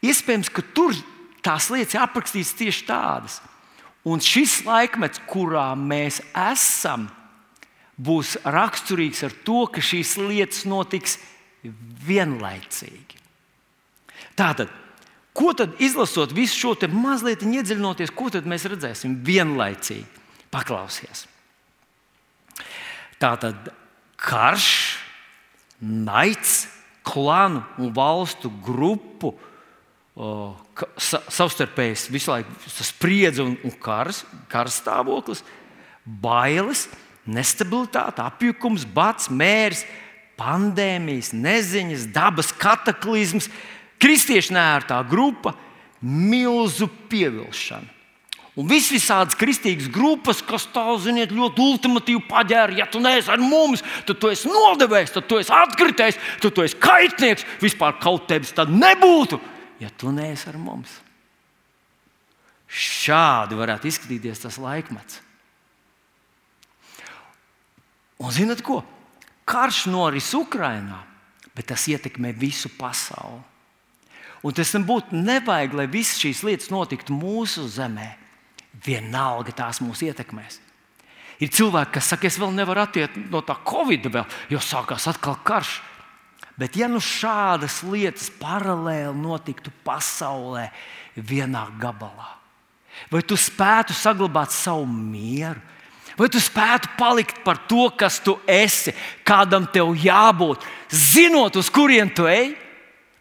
[0.03, 0.97] Iespējams, ka tur
[1.43, 3.41] tās lietas ir aprakstītas tieši tādas.
[4.09, 7.11] Un šis laikmets, kurā mēs esam,
[7.99, 11.19] būs raksturīgs ar to, ka šīs lietas notiks
[12.07, 13.19] vienlaicīgi.
[14.39, 14.71] Tātad,
[15.39, 20.07] ko tad izlasot visu šo te mazliet iedziļinoties, ko tad mēs redzēsim vienlaicīgi?
[20.51, 21.27] Paklausies.
[23.23, 23.71] Tātad
[24.19, 24.71] karš,
[25.79, 26.65] naids,
[27.07, 29.33] klanu un valstu grupu
[30.99, 35.45] sa, savstarpējas visu laiku spriedzi un, un karas, karas stāvoklis,
[36.03, 36.87] bailes,
[37.29, 39.85] nestabilitāte, apjukums, bats, mērs,
[40.39, 43.51] pandēmijas, neziņas, dabas kataklizmas,
[44.01, 45.55] kristiešu nērtā grupa,
[46.03, 47.99] milzu pievilšana.
[48.59, 52.75] Un viss visādas kristīgas grupas, kas tā ziniet, ļoti ultimatīvi paģēra.
[52.81, 56.65] Ja tu neesi ar mums, tad tu esi nodevējis, tad tu esi atkritējis, tad tu
[56.65, 57.47] esi kaitnieks.
[57.63, 59.39] Vispār kaut tevis tad nebūtu,
[59.79, 60.91] ja tu neesi ar mums.
[62.67, 65.23] Šādi varētu izskatīties tas laikmets.
[68.19, 68.81] Un zinot ko?
[69.47, 70.99] Karš noris Ukrajinā,
[71.55, 73.39] bet tas ietekmē visu pasauli.
[74.47, 78.13] Un tas nebūtu nevajag, lai visas šīs lietas notiktu mūsu zemē.
[78.85, 80.61] Vienalga tās mūs ietekmēs.
[81.43, 85.39] Ir cilvēki, kas saka, es vēl nevaru attiekt no tā Covid, vēl, jo sākās atkal
[85.47, 85.79] karš.
[86.59, 90.69] Bet, ja nu šādas lietas paralēli notiktu pasaulē,
[91.15, 92.33] vienā gabalā,
[93.11, 95.61] vai tu spētu saglabāt savu mieru,
[96.19, 98.95] vai tu spētu palikt par to, kas tu esi,
[99.27, 102.57] kādam tev jābūt, zinot, uz kurien tu ej,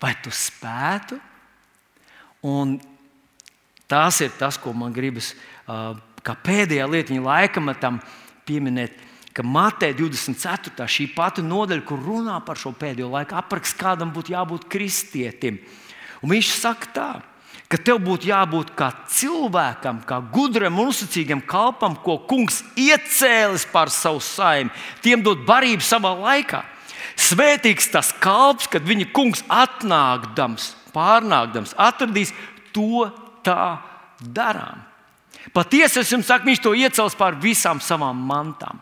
[0.02, 1.18] vai tu spētu?
[2.48, 2.78] Un
[3.90, 5.34] tas ir tas, ko man gribas
[5.68, 8.02] kā pēdējā lietiņa laikamatam
[8.48, 9.04] pieminēt.
[9.38, 10.88] Matē 24.
[10.90, 15.60] šī pati nodaļa, kur runā par šo pēdējo laiku, apraksta, kādam būtu jābūt kristietim.
[16.26, 17.10] Un viņš saka, tā,
[17.70, 23.94] ka tev būtu jābūt kā cilvēkam, kā gudram un uzticīgam kalpam, ko kungs iecēlis par
[23.94, 24.74] savu saimi,
[25.06, 26.64] tiem dot barību savā laikā.
[27.17, 32.34] Svētīgs tas kalps, kad viņa kungs atnākdams, pārnākdams, atradīs
[32.75, 33.08] to
[33.45, 33.80] tā
[34.21, 34.84] darām.
[35.53, 38.82] Patiesi es jums saku, viņš to iecels pār visām savām mantām.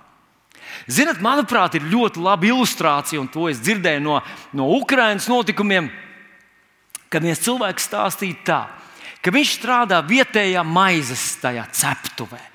[0.92, 4.18] Ziniet, manuprāt, ir ļoti laba ilustrācija, un to es dzirdēju no,
[4.58, 5.88] no Ukraiņas notikumiem,
[7.10, 8.60] kad viens cilvēks stāstīja tā,
[9.24, 12.55] ka viņš strādā vietējā maizes ceptuvē.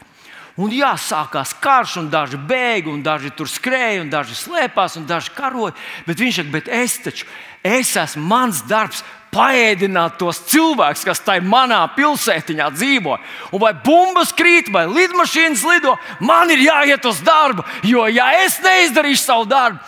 [0.60, 5.06] Un jā, sākās karš, un daži bēga, un daži tur skrēja, un daži slēpās, un
[5.08, 5.72] daži karoja.
[6.04, 7.28] Bet viņš saka, bet es taču,
[7.64, 13.16] es esmu mans darbs, paēdināt tos cilvēkus, kas tajā manā pilsētiņā dzīvo.
[13.54, 17.64] Un vai bumbas krīt, vai lidmašīnas lido, man ir jāiet uz darbu.
[17.86, 19.80] Jo, ja es neizdarīšu savu darbu,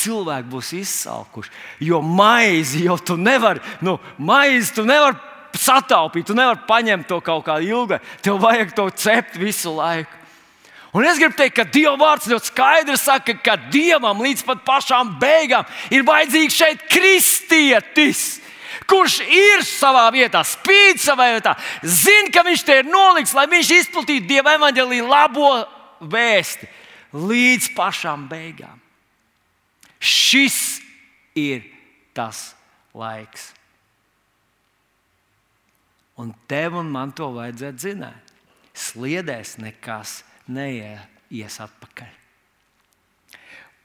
[0.00, 1.52] cilvēki būs izsalkuši.
[1.88, 5.18] Jo maizi jau tu nevari, nu, maizi tu nevari
[5.56, 7.98] sataupīt, tu nevari paņemt to kaut kā ilgi.
[8.22, 10.19] Tev vajag to cept visu laiku.
[10.90, 15.14] Un es gribu teikt, ka Dieva vārds ļoti skaidri saka, ka Dievam līdz pat pašām
[15.22, 18.40] beigām ir vajadzīgs šeit kristietis
[18.90, 23.72] kurš ir savā vietā, spīd savā vietā, zina, ka viņš te ir nolikts, lai viņš
[23.76, 25.50] izplatītu Dieva evaņģēlīju labo
[26.10, 26.68] vēsti
[27.14, 28.80] līdz pašām beigām.
[30.00, 30.80] Šis
[31.38, 31.66] ir
[32.16, 32.50] tas
[32.96, 33.50] laiks.
[36.20, 38.34] Un tev un man to vajadzētu zināt.
[38.76, 42.16] Sliedēs nekas neies atpakaļ.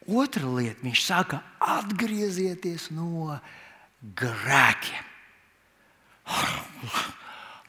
[0.05, 3.33] Otra lieta, viņš saka, atgriezieties no
[4.19, 5.11] grēkiem.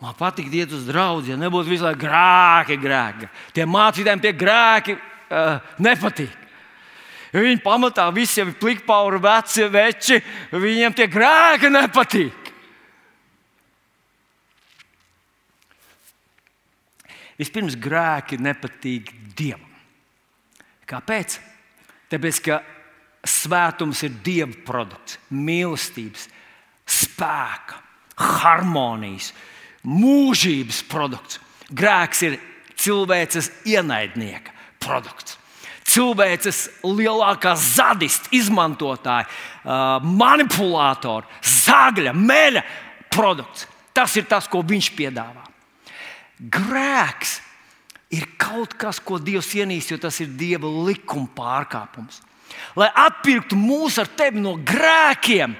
[0.02, 3.28] Man patīk iet uz draugu, ja nebūtu visu laiku grēki, grēki.
[3.56, 6.42] Tiem mācītājiem tie grēki uh, nepatīk.
[7.37, 10.20] Viņi pamatā visi ir plikpauri, veci veči,
[10.52, 12.45] viņiem tie grēki nepatīk.
[17.37, 19.72] Vispirms grēki nepatīk Dievam.
[20.88, 21.38] Kāpēc?
[22.11, 22.61] Tāpēc, ka
[23.27, 26.29] svētums ir Dieva produkts, mīlestības,
[26.87, 27.81] spēka,
[28.16, 29.33] harmonijas,
[29.87, 31.40] mūžības produkts.
[31.77, 32.38] Grēks ir
[32.79, 35.37] cilvēces ienaidnieka produkts.
[35.87, 39.29] Cilvēces lielākā zadista, izmantotāja,
[40.03, 42.62] manipulātora, zagļa, meļa
[43.12, 43.68] produkts.
[43.94, 45.45] Tas ir tas, ko viņš piedāvā.
[46.40, 47.40] Grēks
[48.12, 52.22] ir kaut kas, ko Dievs ienīst, jo tas ir Dieva likuma pārkāpums
[52.77, 55.55] lai atpirktu mūs ar tevi no grēkiem.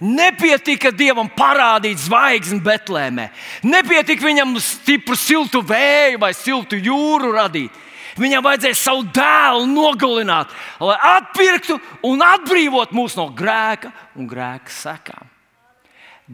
[0.00, 3.28] Nepietika Dievam parādīt zvaigzni Betlēmē.
[3.68, 7.74] Nepietika viņam stipru siltu vēju vai siltu jūru radīt.
[8.20, 10.50] Viņam vajadzēja savu dēlu nogalināt,
[10.82, 11.76] lai atpirktu
[12.08, 15.28] un atbrīvotu mūs no grēka un grēka sekām.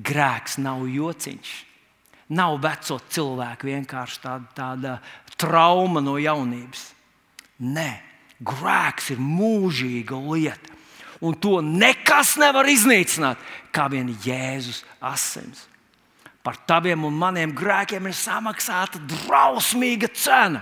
[0.06, 1.65] Grēks nav jociņš.
[2.34, 4.94] Nav veco cilvēku vienkārši tāda, tāda
[5.38, 6.88] trauma no jaunības.
[7.62, 7.90] Nē,
[8.44, 10.74] Grēks ir mūžīga lieta,
[11.24, 13.40] un to nekas nevar iznīcināt,
[13.72, 15.64] kā vien Jēzus asins.
[16.44, 20.60] Par taviem un maniem grēkiem ir samaksāta drausmīga cena.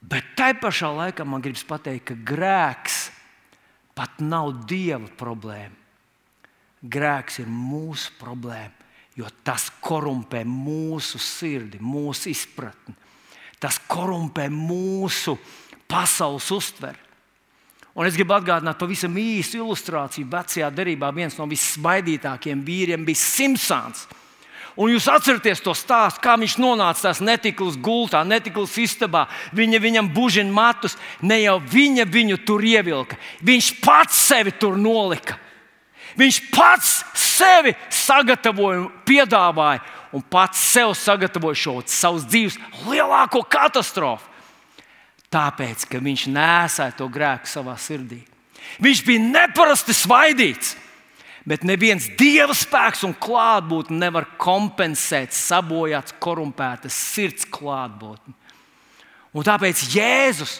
[0.00, 3.10] Bet tai pašā laikā man gribas pateikt, ka grēks
[3.94, 5.76] pat nav dieva problēma.
[6.80, 8.79] Grēks ir mūsu problēma,
[9.16, 12.96] jo tas korumpē mūsu sirdi, mūsu izpratni
[13.60, 15.36] tas korumpē mūsu
[15.90, 17.08] pasaules uztveri.
[17.98, 20.28] Un es gribu atgādināt pavisam īsu ilustrāciju.
[20.30, 24.06] Vecajā derībā viens no visbaidītākajiem vīriem bija Simpsons.
[24.80, 29.26] Un jūs atceraties to stāstu, kā viņš nonāca tās netiklas gultā, netiklas istabā.
[29.58, 33.18] Viņa viņam bužina matus, ne jau viņa viņu tur ievilka.
[33.44, 35.36] Viņš pats sevi tur nolika.
[36.18, 39.82] Viņš pats sevi sagatavoja, piedāvāja
[40.16, 44.26] un pats sev sagatavoja šo savas dzīves lielāko katastrofu.
[45.30, 48.24] Tāpēc, ka viņš nesāja to grēku savā sirdī.
[48.82, 50.74] Viņš bija neparasti svaidīts.
[51.46, 58.34] Bet neviens dieva spēks un klātbūtne nevar kompensēt sabojāts, korumpētas sirds klātbūtni.
[59.32, 60.58] Un tāpēc Jēzus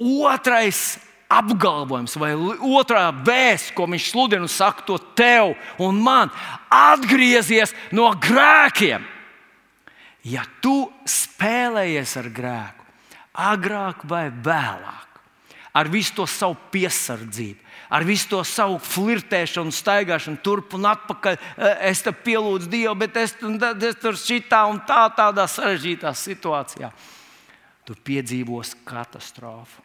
[0.00, 0.96] otrais
[1.38, 6.32] apgalvojums vai otrā vēsts, ko viņš sludina un saka to tev un man,
[6.70, 9.04] atgriezies no grēkiem.
[10.24, 12.86] Ja tu spēlējies ar grēku,
[13.44, 15.20] agrāk vai vēlāk,
[15.76, 17.60] ar visu to savu piesardzību,
[17.94, 21.36] ar visu to savu flirtēšanu, staigāšanu turp un atpakaļ.
[21.36, 26.90] E, es te pielūdzu Dievu, bet es, es tur šitā un tā, tādā sarežģītā situācijā.
[27.84, 29.84] Tu piedzīvos katastrofu.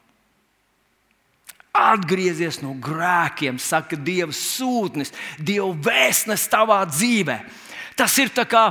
[1.79, 7.39] Atgriezies no grēkiem, saka Dieva sūtnis, Dieva vēstnes tavā dzīvē.
[7.99, 8.69] Tas ir tā kā,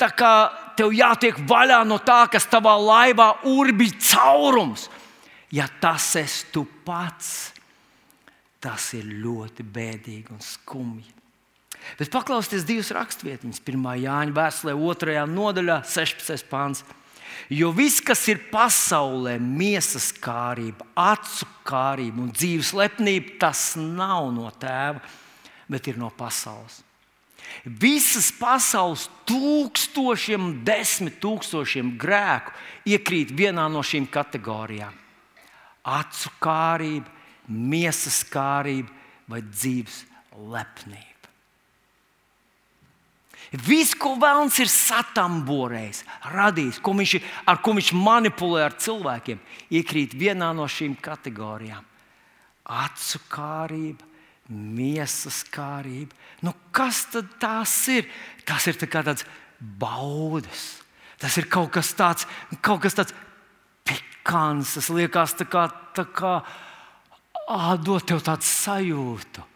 [0.00, 0.34] tā kā
[0.78, 4.88] tev jātiek vaļā no tā, kas tavā laivā urbj caurums.
[5.54, 7.52] Ja tas esi tu pats,
[8.62, 11.14] tas ir ļoti bēdīgi un skumji.
[11.98, 13.60] Bet paklausieties divas rakstvietiņas.
[13.60, 13.88] 1.
[14.02, 15.24] Jāņa vēstulē, 2.
[15.30, 16.46] nodaļā, 16.
[16.50, 16.82] pāns.
[17.52, 24.50] Jo viss, kas ir pasaulē, miesas kārība, acu kārība un dzīves lepnība, tas nav no
[24.60, 25.02] tēva,
[25.70, 26.82] bet ir no pasaules.
[27.64, 32.54] Visas pasaules tūkstošiem, desmit tūkstošiem grēku
[32.88, 34.92] iekrīt vienā no šīm kategorijām.
[35.84, 37.10] Acu kārība,
[37.48, 38.90] miesas kārība
[39.28, 41.13] vai dzīves lepnība.
[43.54, 47.12] Viss, ko vēlams ir satamborējis, radījis, ko viņš,
[47.46, 49.38] ar ko viņš manipulē ar cilvēkiem,
[49.78, 51.84] iekrīt vienā no šīm kategorijām.
[52.64, 54.08] Acu kārība,
[54.50, 56.16] miesas kārība.
[56.42, 58.08] Nu, kas tad tas ir?
[58.48, 59.26] Tas ir tā tāds
[59.60, 60.82] baudas.
[61.20, 62.26] Tas ir kaut kas tāds,
[62.60, 63.14] kaut kas tāds
[63.86, 64.74] pikants.
[64.80, 69.53] Tas liekas tā kā, tā kā ah, dot tev tādu sajūtu.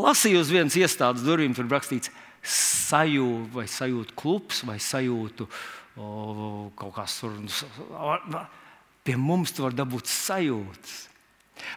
[0.00, 5.46] Lasīju uz vienas iestādes durvīm, tur rakstīts, sajūta, vai sajūta klubs, vai sajūta
[6.78, 7.36] kaut kas tur.
[9.04, 10.94] Pie mums tur var dabūt sajūtas.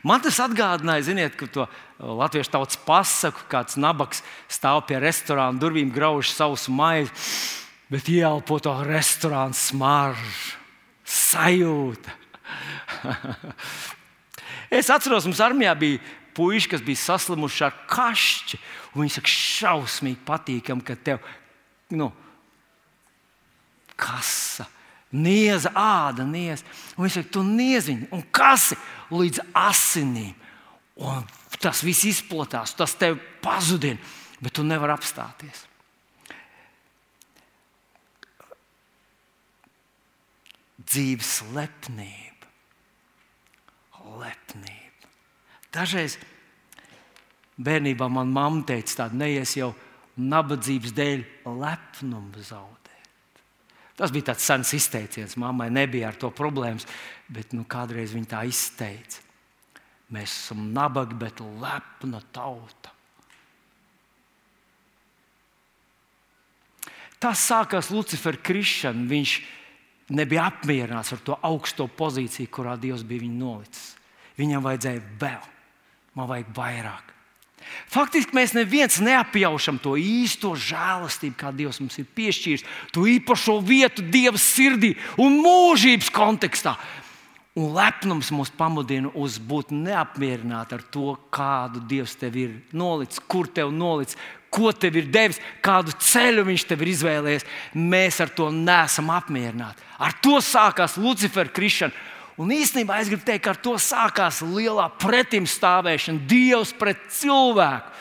[0.08, 1.66] Man tas atgādināja, ziniet, ka to
[2.00, 7.12] latviešu tautas pasaku, kāds nabaks stāv pie restorāna durvīm, grauž savus maizi
[7.92, 10.56] bet ieelpo to restorānu smaržu,
[11.06, 12.14] sajūta.
[14.80, 16.02] es atceros, mums armijā bija
[16.36, 18.60] puiši, kas bija saslimuši ar kašķi.
[18.96, 21.26] Viņi saka, šausmīgi patīkami, ka tev
[21.96, 22.12] nu,
[24.00, 24.68] kasa.
[25.16, 26.66] Nieza, āda, nieza.
[26.96, 28.78] Un viņš saka, tu nieziņ, un kasi
[29.14, 30.34] līdz asinīm.
[30.96, 31.24] Un
[31.60, 34.00] tas viss izplatās, tas tev pazudina,
[34.44, 35.66] bet tu nevari apstāties.
[40.86, 42.50] dzīves lepnība.
[44.22, 44.85] lepnība.
[45.76, 46.16] Dažreiz
[47.60, 49.74] bērnībā man mamma teica, tāda neies jau
[50.16, 52.82] nabadzības dēļ lepnumu zaudēt.
[53.96, 55.38] Tas bija tāds sens izteiciens.
[55.40, 56.88] Mammai nebija ar to problēmas,
[57.32, 59.24] bet nu, kādreiz viņa tā izteica.
[60.16, 62.92] Mēs esam nabagi, bet lepna tauta.
[67.20, 69.08] Tas sākās Lucifera krišana.
[69.10, 69.36] Viņš
[70.14, 73.94] nebija apmierināts ar to augsto pozīciju, kurā Dievs bija viņu nolicis.
[74.36, 75.48] Viņam vajadzēja vēl,
[76.16, 77.12] man vajag vairāk.
[77.90, 84.06] Faktiski mēs neviens neapjaušam to īsto žēlastību, kā Dievs mums ir piešķīris, to īpašo vietu
[84.06, 86.76] Dieva sirdī un mūžības kontekstā.
[87.56, 93.48] Un lepnums mūs pamudina uz būt neapmierināti ar to, kādu Dievs tev ir nolicis, kur
[93.48, 94.20] tev nolicis,
[94.52, 97.48] ko tev ir devis, kādu ceļu viņš tev ir izvēlējies.
[97.80, 99.84] Mēs ar to neesam apmierināti.
[100.04, 101.96] Ar to sākās Lucifera krišana.
[102.42, 107.94] Un īstenībā es gribu teikt, ka ar to sākās lielā pretimstāvēšana, Dievs pret cilvēku.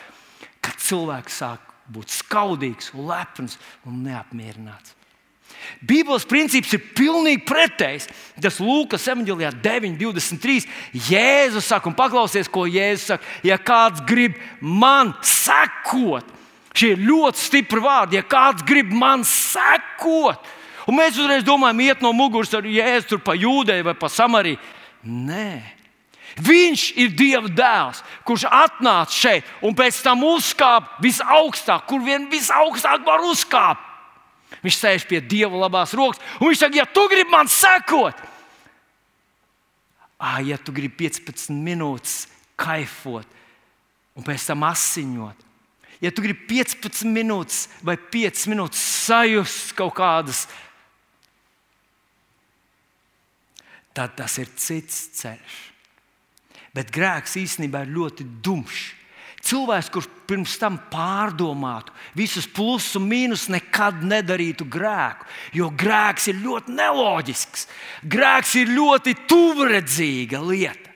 [0.65, 4.95] Kad cilvēks sāk būt skaudīgs, lepns un neapmierināts.
[5.85, 8.09] Bībeles princips ir pilnīgi pretējs.
[8.41, 10.67] Tas Lūkas evanģēlijā 9,23.
[11.07, 13.35] Jēzus saka, un paklausies, ko Jēzus saka.
[13.47, 16.35] Ja kāds grib man sekot,
[16.75, 18.19] Šie ir ļoti stipri vārdi.
[18.19, 20.43] Ja kāds grib man sekot,
[20.85, 24.61] un mēs uzreiz domājam, iet no muguras ar jēzu pa jūdei vai pa samariju.
[25.05, 25.75] Nē,
[26.35, 33.05] Viņš ir Dieva dēls, kurš atnāca šeit un pēc tam uzkāpa visaugstāk, kur vien visaugstāk
[33.07, 33.93] var uzkāpt.
[34.65, 38.19] Viņš sēž pie Dieva labās rokas, un viņš saka, ja tu gribi man sekot,
[40.19, 42.25] ah, ja tu gribi 15 minūtes
[42.59, 43.27] kaifot
[44.15, 45.47] un pēc tam asiņot,
[46.03, 50.45] ja tu gribi 15 minūtes vai 5 minūtes sajust kaut kādas,
[53.95, 55.55] tad tas ir cits ceļš.
[56.75, 58.85] Bet grēks īstenībā ir ļoti dumšs.
[59.45, 65.27] Cilvēks, kurš pirms tam pārdomātu visus plusus un mīnusus, nekad nedarītu grēku.
[65.53, 67.67] Jo grēks ir ļoti neloģisks.
[68.09, 70.95] Grēks ir ļoti tuvredzīga lieta.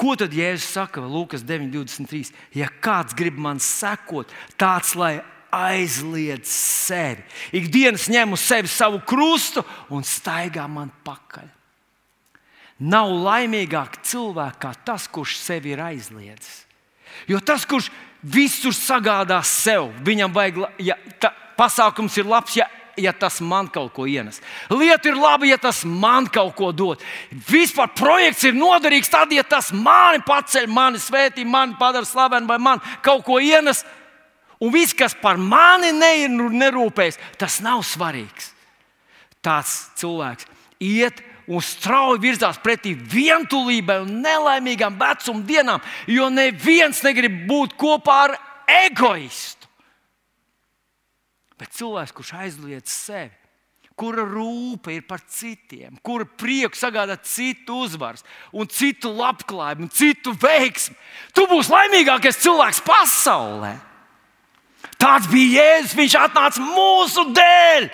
[0.00, 2.32] Ko tad Jēzus saka Lūkas 9,23?
[2.56, 5.18] Ja kāds grib man sekot, tāds lai
[5.52, 7.24] aizliedz sevi.
[7.56, 11.48] Ikdienas ņem uz sevi savu krustu un staigā man pakaļ.
[12.80, 16.64] Nav laimīgāk cilvēks kā tas, kurš sevi ir aizliedzis.
[17.28, 17.90] Jo tas, kurš
[18.22, 23.92] visur sagādās sev, viņam vajag, ja ta, pasākums ir labs, ja, ja tas man kaut
[23.96, 24.40] ko ienes.
[24.72, 27.04] Lieta ir laba, ja tas man kaut ko dod.
[27.50, 32.60] Vispār projekts ir noderīgs tad, ja tas mani paceļ, mani svētī, mani padara slavenu vai
[32.60, 33.84] man kaut ko ienes.
[34.60, 38.52] Un viss, kas par mani nerūpēs, tas nav svarīgs.
[39.40, 40.44] Tāds cilvēks
[40.84, 48.20] iet un strauji virzās pretī vientulībai un nelaimīgām vecuma dienām, jo neviens negrib būt kopā
[48.28, 48.36] ar
[48.84, 49.68] egoistu.
[51.60, 53.34] Bet cilvēks, kurš aizliedz sevi,
[54.00, 60.32] kura rūpe ir par citiem, kura prieku sagādā citu uzvaras, un citu labklājību, un citu
[60.40, 60.96] veiksmu,
[61.36, 63.74] tu būsi laimīgākais cilvēks pasaulē.
[65.00, 67.88] Tāds bija Jēzus, viņš atnāca mūsu dēļ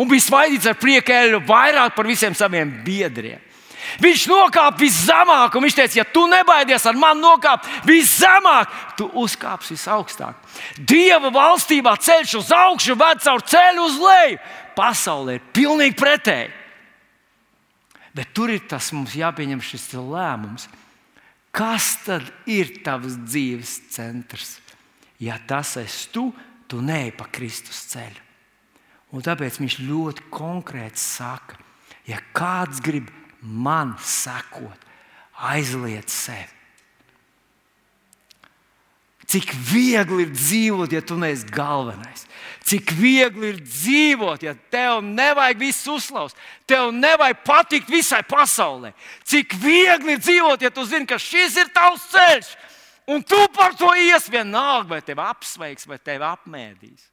[0.00, 3.40] un bija svaidīts ar priekēļu vairāk par visiem saviem biedriem.
[4.00, 9.76] Viņš nokāpa viszemāk, un viņš teica, ja tu nebaidies ar mani nokāpt viszemāk, tu uzkāpsi
[9.76, 10.38] visaugstāk.
[10.80, 14.40] Dieva valstībā ceļš uz augšu ved caur ceļu uz leju.
[14.74, 16.50] Pasaulē ir pilnīgi pretēji.
[18.14, 20.68] Bet tur ir tas mums jāpieņem šis lēmums.
[21.54, 24.56] Kas tad ir tavs dzīves centrs?
[25.22, 26.28] Ja tas esi tu,
[26.66, 28.22] tu neej pa Kristus ceļu.
[29.14, 31.58] Un tāpēc viņš ļoti konkrēti saka,
[32.08, 34.80] ja kāds grib man sekot,
[35.52, 36.50] aizliet sevi.
[39.24, 42.26] Cik viegli ir dzīvot, ja tu neesi galvenais.
[42.64, 46.36] Cik viegli ir dzīvot, ja tev nevajag visu uzslaust,
[46.68, 48.92] tev nevajag patikt visai pasaulē.
[49.24, 52.52] Cik viegli ir dzīvot, ja tu zini, ka šis ir tavs ceļš,
[53.10, 57.08] un tu par to ies vienalga, vai tevi apsveiks, vai tevi apmēdīs.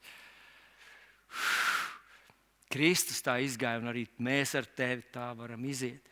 [2.71, 6.07] Kristus tā izgāja, un arī mēs ar tevi tā varam iziet.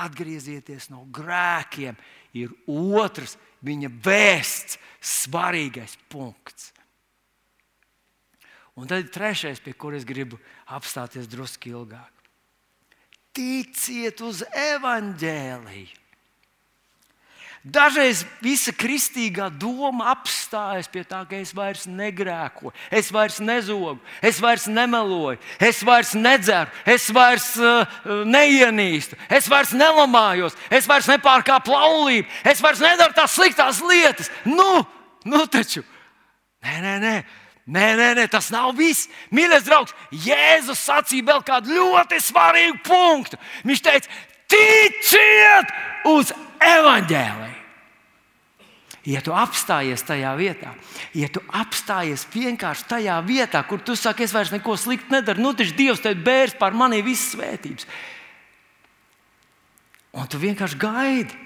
[0.00, 1.96] Atgriezieties no grēkiem,
[2.32, 3.34] ir otrs
[3.66, 6.70] viņa vēsts, svarīgais punkts.
[8.74, 10.38] Un tad ir trešais, pie kuras gribu
[10.74, 12.10] apstāties drusku ilgāk.
[13.34, 16.03] Ticiet uz evaņģēliju.
[17.64, 24.36] Dažreiz visa kristīgā doma apstājas pie tā, ka es vairs negrēkoju, es vairs nezogu, es
[24.44, 27.88] vairs nemeloju, es vairs nedzeru, es vairs uh,
[28.28, 34.28] neienīstu, es vairs nelamājos, es vairs nepārkāpu laulību, es vairs nedaru tās sliktās lietas.
[34.44, 34.84] Nu,
[35.24, 35.86] nu taču!
[36.64, 37.16] Nē, nē, nē.
[37.64, 39.08] Nē, nē, nē, tas nav viss.
[39.32, 43.40] Mīļais draugs, Jēzus sacīja vēl kādu ļoti svarīgu punktu.
[43.64, 44.18] Viņš teica,
[44.52, 45.72] ticiet
[46.12, 46.34] uz
[46.70, 47.52] evaņģēliju.
[49.04, 50.70] Ja tu apstājies tajā vietā,
[51.12, 55.52] ja tu apstājies vienkārši tajā vietā, kur tu saki, es vairs neko sliktu nedaru, nu
[55.52, 57.84] taču Dievs tev bērs par mani visas svētības.
[60.16, 61.43] Un tu vienkārši gaidi.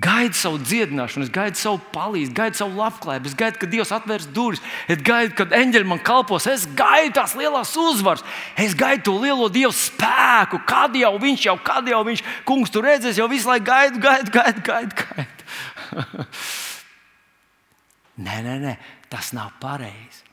[0.00, 4.28] Gaidu savu dziedināšanu, es gaidu savu palīdzību, gaidu savu labklājību, es gaidu, ka Dievs atvērs
[4.32, 8.22] durvis, es gaidu, kad eņģeļi man kalpos, es gaidu tās lielās uzvaras,
[8.56, 12.86] es gaidu to lielo Dievu spēku, kad jau viņš, jau kad jau viņš, kungs, tur
[12.88, 14.64] redzēs, jau visu laiku gaidu, gaidu, gaidu.
[14.70, 16.24] gaidu, gaidu.
[18.24, 18.74] nē, nē, nē,
[19.12, 20.24] tas nav pareizi.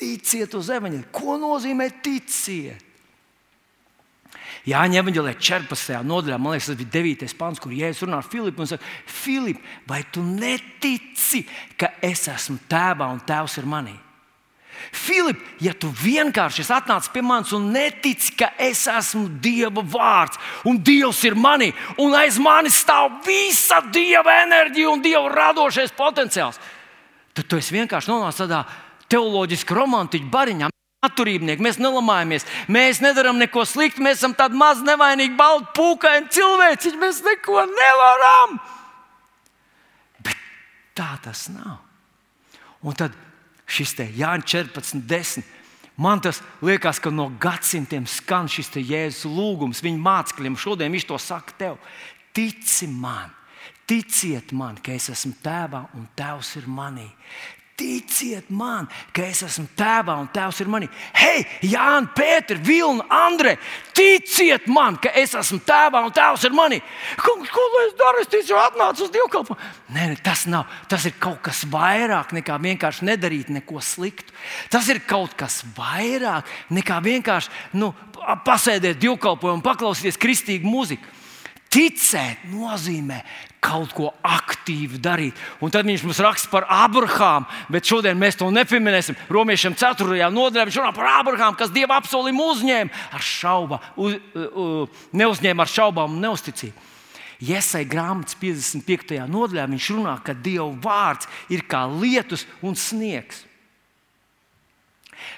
[0.00, 1.12] Ticiet uz evaņģēliju.
[1.14, 2.93] Ko nozīmē ticiet?
[4.64, 5.98] Jāņem evanģēlē 14.
[6.08, 7.34] nodaļā, man liekas, tas bija 9.
[7.36, 11.42] pāns, kur Jēzus runā ar Filipu un saka, Filip, vai tu netici,
[11.76, 13.92] ka es esmu tēvā un tēvs ir manī?
[14.94, 20.40] Filip, ja tu vienkārši esi atnācis pie manis un netici, ka es esmu Dieva vārds
[20.68, 26.60] un Dievs ir manī, un aiz manis stāv visa Dieva enerģija un Dieva radošais potenciāls,
[27.36, 28.64] tad tu vienkārši nonāc tādā
[29.12, 30.70] teoloģiski romantiskā bariņā.
[31.06, 36.94] Atturībnieki, mēs nelamājamies, mēs nedarām neko sliktu, mēs esam tādi maz nevainīgi, balti, pūkaini cilvēci,
[37.00, 38.56] mēs neko nevaram.
[40.24, 40.40] Bet
[40.96, 41.82] tā tas nav.
[42.84, 43.14] Un tad
[43.70, 45.44] šis te Jānis 14, 10.
[45.96, 50.58] Man tas liekas, ka no gadsimtiem skan šis Jēzus lūgums viņa mācekļiem.
[50.58, 51.76] Šodien viņš to saka tev.
[52.34, 53.30] Tici man,
[53.86, 57.06] ticiet man, ka es esmu tēvā un tēvs ir manī.
[57.74, 60.86] Ticiet man, ka es esmu tēvā un tēvs ir manī.
[61.18, 63.56] Hei, Jānis, Pēter, Vilna, Andrei,
[63.96, 66.78] ticiet man, ka es esmu tēvā un tēvs ir manī.
[67.18, 68.22] Kungs, ko lai es daru?
[68.22, 69.72] Es ticu, atnācu uz dievkalpošanu.
[69.96, 70.70] Nē, nē, tas nav.
[70.86, 74.30] Tas ir kaut kas vairāk nekā vienkārši nedarīt neko sliktu.
[74.70, 76.46] Tas ir kaut kas vairāk
[76.78, 77.90] nekā vienkārši nu,
[78.46, 81.23] pasēdēt dievkalpojumā un paklausīties kristīgu mūziku.
[81.74, 83.18] Ticēt nozīmē
[83.64, 85.38] kaut ko aktīvi darīt.
[85.64, 89.16] Un tad viņš mums raksta par Abrahāmu, bet šodien mēs to nepieminēsim.
[89.32, 90.20] Romiešiem 4.
[90.30, 95.72] nodaļā viņš runā par Abrahāmu, kas Dieva apsolījumu uzņēma ar šaubām, uz, uh, neuzņēma ar
[95.72, 96.90] šaubām un neusticību.
[97.44, 99.18] Iesai grāmatas 55.
[99.26, 103.42] nodaļā viņš runā, ka Dieva vārds ir kā lietus un sniegs.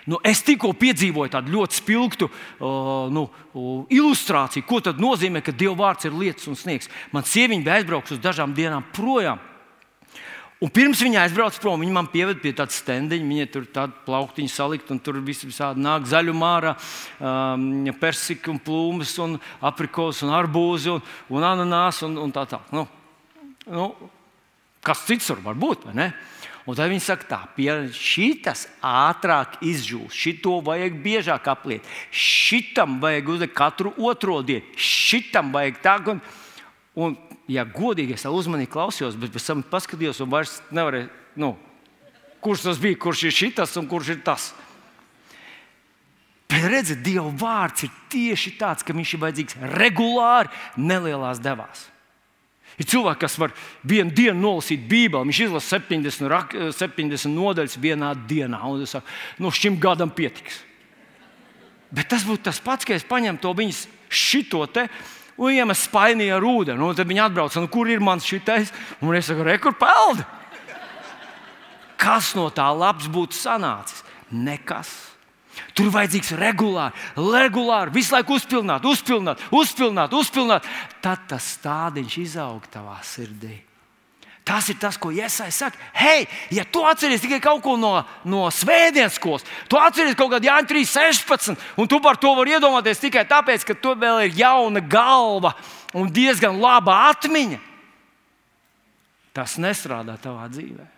[0.07, 3.27] Nu, es tikko piedzīvoju tādu ļoti spilgtu uh, nu,
[3.91, 6.91] ilustrāciju, ko nozīmē, ka Dieva vārds ir lietas un sniegs.
[7.11, 9.43] Man sieviete bija aizbraukusi uz dažām dienām projām.
[10.57, 13.29] Un pirms viņa aizbrauca prom, viņa man pieveda pie tāda stendiņa.
[13.29, 16.53] Viņa tur tādu plauktiņu salikt, un tur viss visādi nāk zaļumā,
[17.21, 17.67] um,
[18.01, 21.03] persika, un plūmes, un aprikos, un arbūzi, un,
[21.37, 22.73] un ananās, un, un tā tālāk.
[22.73, 22.87] Nu,
[23.69, 23.91] nu,
[24.87, 25.89] kas cits var būt?
[26.67, 27.39] Un tad viņi saka, tā,
[27.95, 35.79] šis ātrāk izžūs, šito vajag biežāk apliet, šitam vajag uzlikt katru otro dienu, šitam vajag
[35.85, 35.95] tā.
[36.11, 36.23] Un,
[36.99, 37.15] un
[37.47, 41.55] ja godīgi es uzmanīgi klausījos, bet pēc tam paskatījos, un vairs nevarēju, nu,
[42.43, 44.51] kurš tas bija, kurš ir šis un kurš ir tas.
[46.51, 51.89] Bet redziet, Dieva vārds ir tieši tāds, ka viņš ir vajadzīgs regulāri, nelielās devās.
[52.77, 53.55] Ir cilvēki, kas var
[53.87, 55.31] vienu dienu nolasīt Bībeli.
[55.31, 58.61] Viņš izlasa 70, 70 nodaļas vienā dienā.
[58.69, 59.09] Un es saku,
[59.41, 60.61] nu, šim gadam pietiks.
[61.89, 64.89] Bet tas būtu tas pats, ka es paņemtu to viņas šito te.
[65.37, 66.85] Un viņam ir spainīja ar ūdeni.
[66.85, 68.73] Un tad viņi atbrauc, nu, kur ir mans šitais?
[69.01, 70.27] Un es saku, rekur peldi.
[71.97, 74.05] Kas no tā labs būtu sanācis?
[74.29, 75.16] Nekas.
[75.77, 80.69] Tur vajadzīgs regulāri, regulāri, visu laiku uzpildīt, uzpildīt, uzpildīt, uzpildīt.
[81.05, 83.57] Tad tas stādiņš izaug tavā sirdī.
[84.47, 85.75] Tas ir tas, ko Iesai saka.
[85.91, 90.47] Hei, ja tu atceries tikai kaut ko no, no svētdienas skolas, tu atceries kaut kādu
[90.47, 94.85] Jāņa 3.16, un tu par to vari iedomāties tikai tāpēc, ka tu vēl ir jauna
[94.87, 95.57] galva
[95.99, 97.59] un diezgan laba atmiņa.
[99.35, 100.96] Tas nestrādā tavā dzīvēm.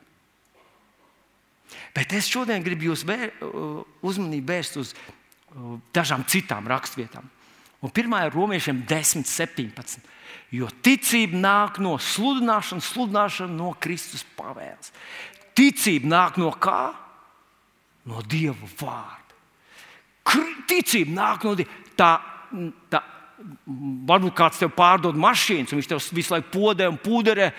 [1.99, 3.33] Bet es šodien gribu jūs vēr,
[4.07, 4.93] uzmanību vērst uz
[5.95, 7.27] dažām citām rakstvietām.
[7.83, 10.07] Un pirmā ir romiešiem 10, 17.
[10.55, 14.93] Jo ticība nāk no sludināšanas, sludināšana no Kristus pavēles.
[15.59, 16.93] Ticība nāk no kā?
[18.07, 19.37] No Dieva vārda.
[20.71, 21.83] Ticība nāk no Dieva.
[21.99, 22.13] Tā,
[22.95, 23.03] tā,
[24.09, 27.51] varbūt kāds tev pārdod mašīnu, un viņš tev visu laiku podē un pūderē,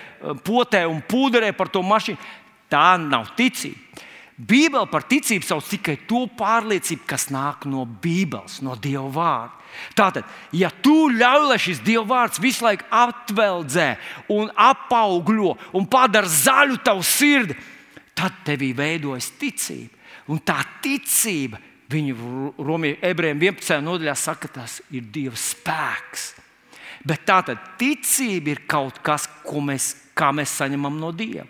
[0.47, 2.31] potē un pūderē par to mašīnu.
[2.71, 4.07] Tā nav ticība.
[4.39, 9.55] Bībele par ticību sauc tikai to pārliecību, kas nāk no Bībeles, no Dieva vārda.
[9.99, 13.89] Tātad, ja tu ļauj, lai šis Dieva vārds visu laiku apveldzē
[14.31, 17.57] un apaugļo un padara zaļu tavu sirdi,
[18.15, 19.91] tad tevī veidojas ticība.
[20.31, 21.59] Un tā ticība,
[21.91, 22.15] viņu
[23.01, 23.79] ebrejiem 11.
[23.83, 26.29] nodaļā saka, tas ir Dieva spēks.
[27.03, 31.47] Bet tā tad ticība ir kaut kas, mēs, mēs saņemam no Dieva.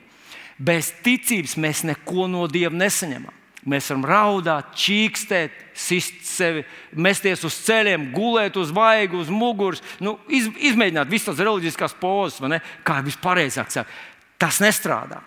[0.59, 3.35] Bez ticības mēs neko no Dieva nesaņemam.
[3.69, 6.63] Mēs varam raudāt, čīkstēt, sist sevi,
[6.95, 12.61] mesties uz ceļiem, gulēt uz vaigu, uz muguras, nu, iz, izmēģināt visas tās reliģiskās pozas,
[12.87, 13.91] kā vispareizāk saka.
[14.39, 15.19] Tas nestrādā.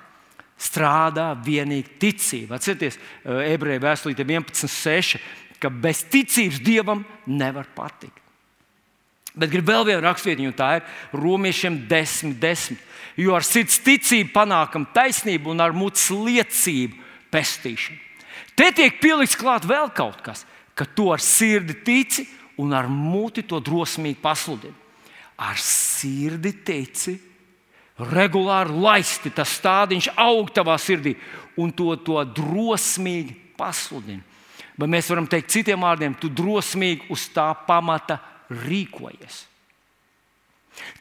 [0.63, 2.57] Strādā vienīgi ticība.
[2.57, 5.21] Atcerieties, eh, ebreju vēstulīte 11.6,
[5.61, 8.22] ka bez ticības dievam nevar patikt.
[9.33, 12.81] Bet gribu vēl vienu rakstvietiņu, un tā ir Romiešiem 10, 10.
[13.17, 16.99] Jo ar sirds ticību panākam taisnību un ar mutes liecību
[17.33, 17.99] pestīšanu.
[18.57, 20.45] Te tiek pielikts klāt vēl kaut kas,
[20.77, 22.27] ka tu ar sirdi tici
[22.61, 24.77] un ar muti to drosmīgi pasludini.
[25.41, 27.17] Ar sirdi tici,
[28.13, 31.15] regulāri laisti tas stādiņš aug tavā sirdī
[31.61, 34.23] un to, to drosmīgi pasludini.
[34.77, 38.19] Vai mēs varam teikt citiem vārdiem, tu drosmīgi uz tā pamata
[38.53, 39.47] rīkojies.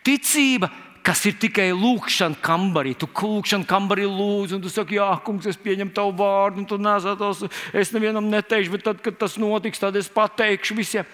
[0.06, 0.70] Ticība,
[1.06, 2.94] kas ir tikai lūkšana kambarī.
[2.98, 6.78] Tu lūkšana kambarī lūdz, un tu saki, Jā, kungs, es pieņemu tavu vārdu, un tu
[6.82, 11.10] nesātos, es nevienam neteikšu, bet tad, kad tas notiks, tad es pateikšu visiem.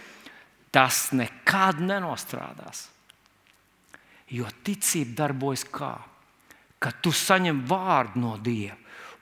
[0.74, 2.88] Tas nekad nenostrādās.
[4.28, 5.96] Jo ticība darbojas kā?
[6.84, 8.76] Kad tu saņem vārdu no Dieva,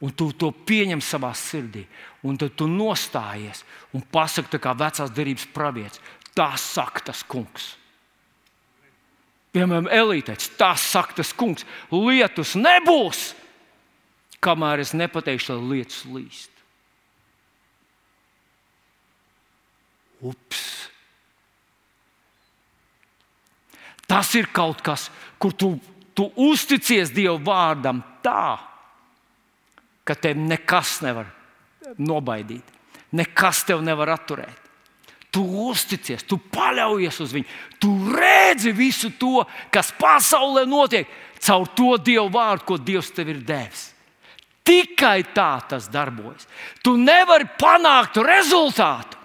[0.03, 1.85] un tu to pieņem savā sirdī,
[2.25, 3.61] un tad tu nostājies
[3.95, 6.01] un pasaki, kā vecās derības pravietis,
[6.35, 7.73] tā saka tas kungs.
[9.55, 11.63] Piemēram, elītēs, tas saka tas kungs,
[11.93, 13.29] lietus nebūs,
[14.43, 16.51] kamēr es nepateikšu, lai lietus līst.
[20.25, 20.65] Ups!
[24.05, 25.07] Tas ir kaut kas,
[25.41, 25.71] kur tu,
[26.13, 28.59] tu uzticies Dieva vārdam tā,
[30.05, 31.31] ka tev nekas nevar
[31.97, 32.67] nobaidīt,
[33.15, 34.64] nekas tev nevar atturēt.
[35.35, 37.47] Tu uzticies, tu paļaujies uz viņu,
[37.81, 41.09] tu redzi visu to, kas pasaulē notiek,
[41.43, 43.89] caur to Dieva vārdu, ko Dievs tev ir devis.
[44.65, 46.47] Tikai tā tas darbojas.
[46.81, 49.19] Tu nevari panākt rezultātu,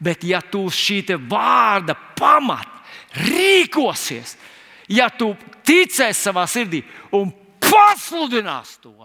[0.00, 2.80] bet ja tu uz šī vārda pamata
[3.28, 4.34] rīkosies,
[4.88, 5.34] ja tu
[5.64, 6.82] ticēsi savā sirdī
[7.14, 7.30] un
[7.62, 8.96] pasludinās to,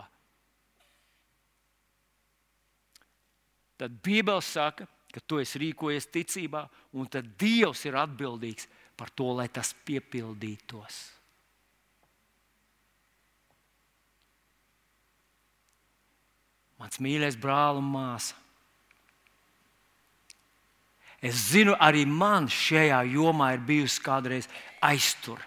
[3.79, 8.67] tad Bībele saka, ka tu esi rīkojies ticībā, un tad Dievs ir atbildīgs
[8.99, 10.99] par to, lai tas piepildītos.
[16.79, 18.37] Mans mīļais brāl un māsa.
[21.19, 24.47] Es zinu, arī man šajā jomā ir bijusi kādreiz
[24.79, 25.41] aiztur.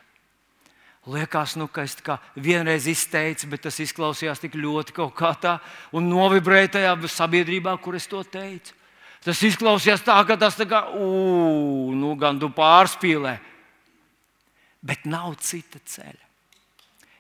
[1.09, 5.57] Liekas, nu, ka es tā vienreiz izteicu, bet tas izklausījās tik ļoti kaut kā tā
[5.97, 8.77] un novibrēja tajā sabiedrībā, kur es to teicu.
[9.23, 13.37] Tas izklausījās tā, ka tas tā kā, uu, nu, gan tu pārspīlē.
[14.83, 16.27] Bet nav cita ceļa.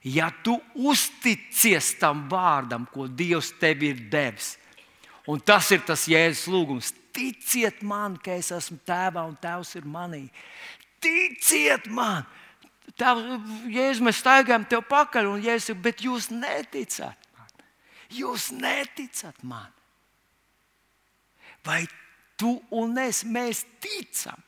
[0.02, 4.56] Ja tu uzticies tam vārdam, ko Dievs tev ir devis,
[5.30, 9.86] un tas ir tas Jēzus lūgums, ticiet man, ka es esmu tēvā un tēvs ir
[9.86, 10.24] manī.
[11.02, 12.26] Ticiet man!
[12.98, 13.22] Tev,
[13.70, 17.54] Jēzus, mēs staigājam tev pakaļ, un Jēzus, bet jūs neticat man.
[18.10, 19.70] Jūs neticat man.
[21.66, 21.84] Vai
[22.38, 24.38] tu un es mēs ticam?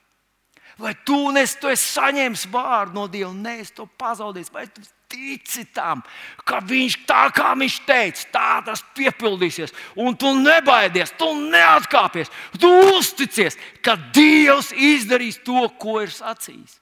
[0.78, 4.50] Vai tu un es tu saņēmis vārdu no Dieva, un es to pazaudēju?
[4.54, 4.82] Vai tu
[5.14, 6.02] tici tam,
[6.42, 9.70] ka viņš tā kā viņš teica, tā tas piepildīsies,
[10.02, 13.54] un tu nebaidies, tu neatkāpies, tu uzticies,
[13.84, 16.80] ka Dievs izdarīs to, ko ir sacījis.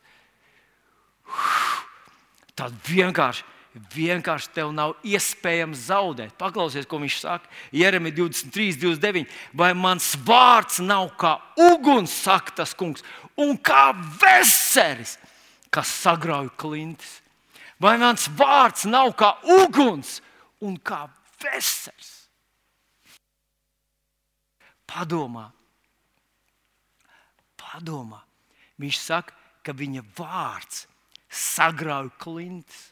[2.56, 6.34] Tad vienkārši vienkārši tev nav iespējams zaudēt.
[6.40, 7.48] Paklausies, ko viņš saka.
[7.72, 9.32] Jeremija 23, 29.
[9.56, 11.38] Vai mans vārds nav kā
[11.70, 13.04] uguns, saka tas kungs,
[13.40, 15.16] un kā veseris,
[15.72, 17.20] kas sagrauj klintis?
[17.82, 20.20] Vai mans vārds nav kā uguns
[20.62, 21.06] un kā
[21.42, 22.12] veseris?
[24.92, 25.48] Padomā,
[27.56, 28.20] padomā.
[28.76, 29.32] Viņš saka,
[29.64, 30.84] ka viņa vārds
[31.32, 32.91] sagrauj klintis.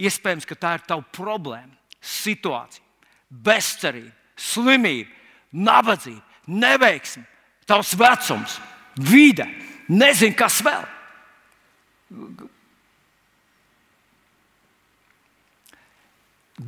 [0.00, 1.70] Iespējams, ka tā ir tava problēma,
[2.02, 2.82] situācija,
[3.30, 5.10] bezcerība, slimība,
[5.54, 7.22] nabadzība, neveiksme,
[7.68, 8.58] tavs vecums,
[8.98, 9.46] vide,
[9.88, 10.88] nezinu, kas vēl.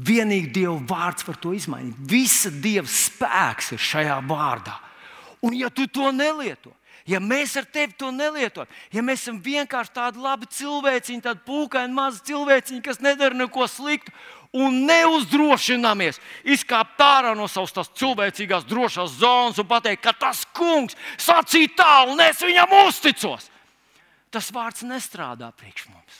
[0.07, 1.99] Vienīgi Dieva vārds var to izmainīt.
[2.11, 4.75] Visa Dieva spēks ir šajā vārdā.
[5.47, 6.73] Un, ja tu to nelieto,
[7.07, 11.95] Ja mēs ar tevi to nelietojam, ja mēs esam vienkārši tādi labi cilvēciņi, tādi pūkaini
[11.95, 14.11] mazi cilvēciņi, kas nedara neko sliktu
[14.57, 16.19] un neuzdrošināmies
[16.57, 22.23] izkāpt ārā no savas cilvēcīgās drošās zonas un pateikt, ka tas kungs sacīja tā, un
[22.25, 23.51] es viņam uzticos.
[24.35, 26.17] Tas vārds nestrādā priekš mums,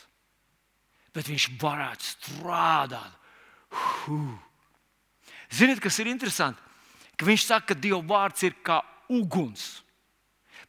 [1.17, 3.19] bet viņš varētu strādāt.
[3.75, 4.37] Huh.
[5.51, 6.63] Ziniet, kas ir interesanti?
[7.17, 8.79] Ka viņš saka, ka Dieva vārds ir kā
[9.11, 9.83] uguns.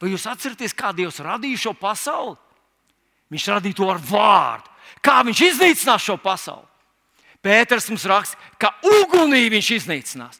[0.02, 2.36] Vai jūs atceraties, kā Dievs radīja šo pasauli?
[3.34, 4.74] Viņš radīja to ar vārdu.
[5.04, 6.66] Kā viņš iznīcinās šo pasauli?
[7.44, 10.40] Pēters mums raksta, ka ugunī viņš iznīcinās.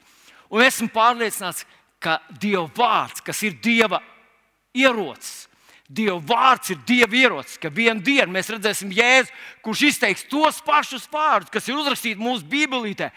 [0.54, 1.66] Un esmu pārliecināts,
[2.04, 4.00] ka Dieva vārds, kas ir Dieva
[4.78, 5.48] ierocis,
[5.88, 9.34] Dieva vārds ir Dieva ierocis, ka vienā dienā mēs redzēsim Jēzu,
[9.64, 13.12] kurš izteiks tos pašus vārdus, kas ir uzrakstīti mūsu Bībelītē.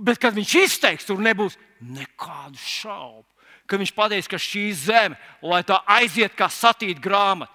[0.00, 3.29] Bet, kad viņš izteiks, tur nebūs nekādu šaubu
[3.70, 7.52] ka viņš pateiks, ka šī zeme, lai tā aiziet kā satīta grāmata,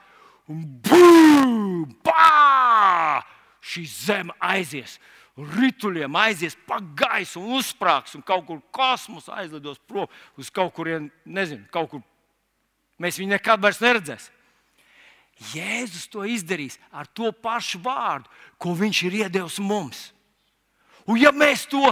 [0.48, 3.22] un bum, pā!
[3.66, 5.00] Šī zeme aizies,
[5.36, 10.08] rituļiem aizies pa gaisu un uzsprāgs, un kaut kur kosmosā aizlidos prom
[10.40, 12.04] uz kaut kurien, nezinu, kaut kur.
[13.02, 14.32] Mēs viņu nekad vairs neredzēsim.
[15.52, 18.30] Jēzus to izdarīs ar to pašu vārdu,
[18.62, 20.06] ko viņš ir iedevis mums.
[21.10, 21.84] Un ja mēs to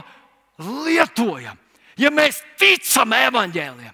[0.62, 1.58] lietojam,
[2.00, 3.92] ja mēs ticam evaņģēliem,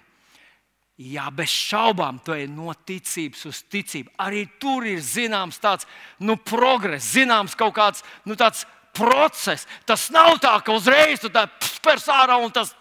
[1.00, 4.12] jā, bez šaubām, to ir no ticības uz ticību.
[4.20, 5.88] Arī tur ir zināms tāds
[6.20, 8.36] nu, progress, zināms kaut kāds nu,
[8.96, 9.66] process.
[9.88, 12.74] Tas nav tā, ka uzreiz tu tā spērs ārā un tas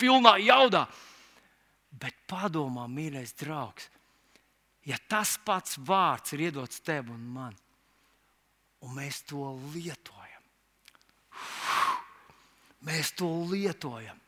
[0.00, 0.86] pilnā jaudā.
[1.96, 3.88] Bet padomā, mīļais draugs,
[4.88, 7.56] ja tas pats vārds ir iedots tev un man,
[8.84, 10.44] un mēs to lietojam,
[12.84, 14.20] mēs to lietojam.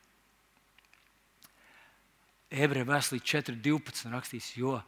[2.49, 4.09] Ebreju vēstulī 4.12.
[4.13, 4.79] rakstīts, jo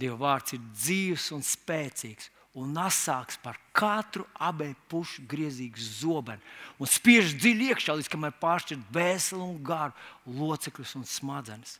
[0.00, 2.30] Dieva vārds ir dzīves un spēcīgs
[2.60, 6.40] un asāks par katru abeju pušu griezīgu zobenu
[6.80, 9.94] un spiež dziļi iekšā, līdz kamēr pāršķirt veselu un garu
[10.40, 11.78] locekļus un smadzenes.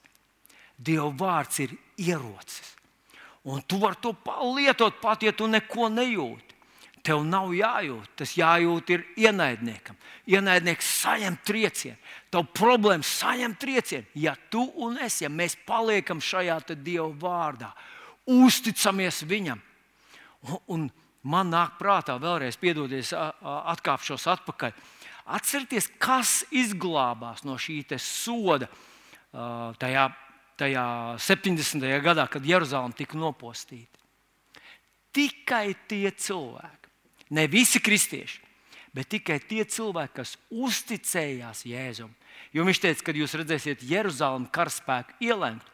[0.76, 2.76] Dieva vārds ir ierocis.
[3.44, 4.14] Un tu vari to
[4.54, 6.59] lietot pat, ja tu neko nejūti.
[7.06, 9.96] Tev nav jājūt, tas jājūt ir ienaidniekam.
[10.28, 11.96] Ienaidnieks saņem triecienu,
[12.32, 14.06] tev problēma saņem triecienu.
[14.20, 17.72] Ja tu un es, ja mēs paliekam šajā Dieva vārdā,
[18.28, 19.60] uzticamies Viņam,
[20.44, 20.86] un, un
[21.22, 24.76] man nāk prātā vēlreiz, piedodies, atkāpšos atpakaļ.
[25.30, 28.68] Atcerieties, kas izglābās no šī soda
[29.78, 30.10] tajā
[30.60, 31.88] tajā 70.
[32.04, 33.98] gadā, kad Jeruzalem tika nopostīta.
[35.14, 36.79] Tikai tie cilvēki,
[37.30, 38.40] ne visi kristieši,
[38.94, 42.10] bet tikai tie cilvēki, kas uzticējās Jēzum.
[42.54, 45.64] Jo viņš teica, kad jūs redzēsiet Jeruzalem karaspēku ielēmt,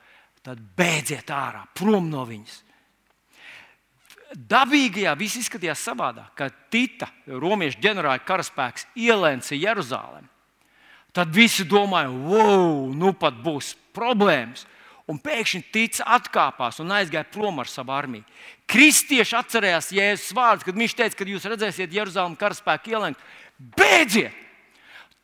[0.45, 2.63] tad beidziet ārā, prom no viņas.
[4.37, 10.27] Dabīgajā viss izskatījās savādāk, kad Tita, romiešu ģenerāla karaspēks, ielēca Jeruzalem.
[11.17, 14.67] Tad visi domāja, wow, nu pat būs problēmas
[15.07, 18.27] un pēkšņi tic atkāpās un aizgāja prom ar savu armiju.
[18.71, 23.23] Kristieši atcerējās Jēzus vārdus, kad viņš teica, kad jūs redzēsiet Jeruzalemes karaspēku ielenkt,
[23.79, 24.43] beidziet!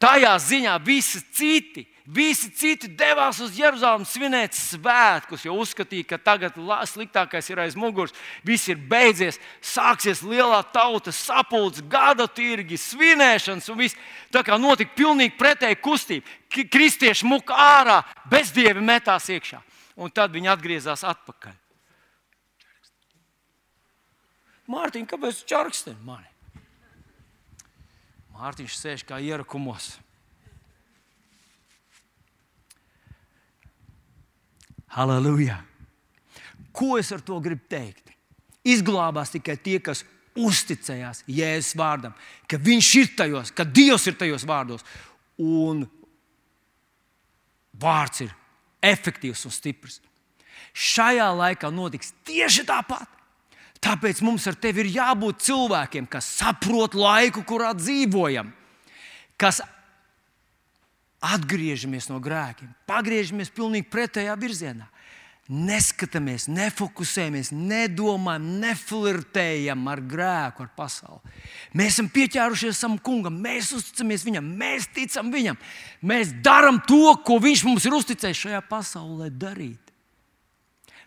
[0.03, 6.59] Tajā ziņā visi citi, visi citi devās uz Jeruzalemi svinēt svētkus, jo uzskatīja, ka tagad
[6.91, 8.11] sliktākais ir aiz muguras,
[8.43, 13.99] viss ir beidzies, sāksies lielā tautas sapulce, gada tirgi, svinēšanas un viss.
[14.35, 16.27] Tā kā notika pilnīgi pretēji kustība.
[16.51, 19.63] Kristieši muka ārā, bezdievi metās iekšā
[19.97, 21.59] un tad viņi atgriezās atpakaļ.
[24.73, 26.29] Mārtiņ, kāpēc tu čārksti mani?
[28.33, 29.97] Mārtiņš sēž kā ierakumos.
[34.93, 35.59] Halleluja!
[36.73, 38.13] Ko es ar to gribu teikt?
[38.65, 40.05] Izglābās tikai tie, kas
[40.39, 42.15] uzticējās Jēzus vārdam,
[42.49, 44.85] ka Viņš ir tajos, ka Dievs ir tajos vārdos.
[45.43, 45.85] Un
[47.83, 48.33] vārds ir
[48.83, 50.01] efektīvs un stiprs.
[50.73, 53.09] Šajā laikā notiks tieši tāpat.
[53.83, 58.53] Tāpēc mums ar tevi ir jābūt cilvēkiem, kas saprot laiku, kurā dzīvojam,
[59.41, 59.59] kas
[61.23, 64.87] atgriežamies no grēkiem, pagriežamies pilnīgi pretējā virzienā.
[65.51, 71.33] Neskatāmies, nefokusējamies, nedomājam, neflirtējam ar grēku, ar pasauli.
[71.75, 75.59] Mēs esam pieķērušies savam kungam, mēs uzticamies viņam, mēs ticam viņam.
[76.07, 79.93] Mēs darām to, ko viņš mums ir uzticējis šajā pasaulē darīt.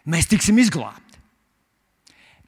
[0.03, 1.01] Mēs tiksim izglābti.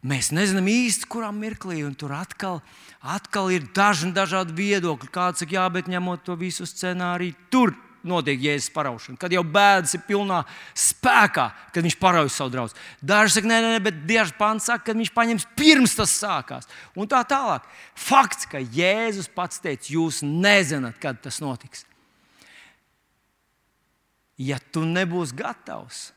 [0.07, 2.59] Mēs nezinām īsti, kurā mirklī, un tur atkal,
[3.01, 5.09] atkal ir daži dažādi viedokļi.
[5.11, 7.73] Kāds saka, jā, bet ņemot to visu scenāriju, tur
[8.09, 10.41] notiek jēzus paraušana, kad jau bēdas ir pilnā
[10.77, 12.77] spēkā, kad viņš parauj savu draugu.
[13.01, 16.69] Daži saka, nē, nē, bet daži pāns saka, ka viņš paņems pirms tas sākās.
[16.97, 17.67] Un tā tālāk.
[17.97, 21.85] Fakts, ka Jēzus pats teica, jūs nezināt, kad tas notiks.
[24.37, 26.11] Ja tu nebūsi gatavs,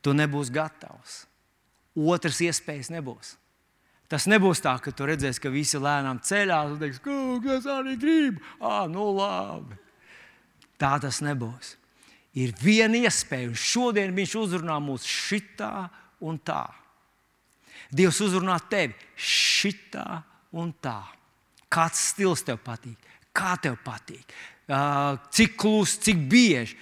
[0.00, 1.24] tu nebūsi gatavs.
[1.96, 3.36] Otras iespējas nebūs.
[4.06, 7.96] Tas nebūs tā, ka tu redzēsi, ka visi lēnām ceļās un teiks, ka es arī
[7.98, 8.42] gribu.
[8.60, 9.78] Ah, nu labi.
[10.80, 11.74] Tā tas nebūs.
[12.36, 15.86] Ir viena iespēja, un šodien viņš uzrunā mūs šitā
[16.26, 16.66] un tā.
[17.92, 20.20] Dievs uzrunā tevi šitā
[20.56, 20.98] un tā.
[21.72, 22.98] Kāds stils tev patīk,
[23.34, 24.34] kā tev patīk,
[25.32, 26.76] cik klusi, cik bieži,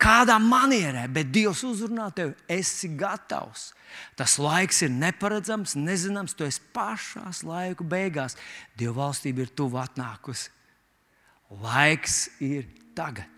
[0.00, 3.72] kādā manierē, bet Dievs uzrunā tevi, esi gatavs.
[4.18, 8.38] Tas laiks ir neparedzams, nezināms, tu esi pašās laiku beigās.
[8.78, 10.50] Dieva valstība ir tuvu atnākusi.
[11.62, 12.66] Laiks ir
[12.96, 13.30] tagad.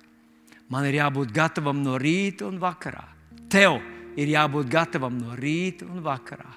[0.72, 3.04] Man ir jābūt gatavam no rīta un vakarā.
[3.52, 3.78] Tev
[4.18, 6.54] ir jābūt gatavam no rīta un vakarā.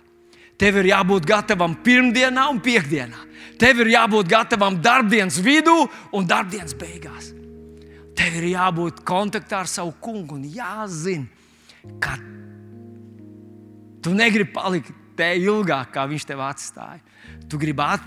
[0.59, 3.21] Tev ir jābūt gatavam pirmdienā un piekdienā.
[3.59, 5.75] Tev ir jābūt gatavam darbdienas vidū
[6.15, 7.29] un darbdienas beigās.
[8.17, 11.29] Tev ir jābūt kontaktā ar savu kungu un jāzina,
[12.03, 12.17] ka
[14.03, 16.99] tu negribi palikt te ilgāk, kā viņš tev atstāja.
[17.47, 18.03] Tu gribi at,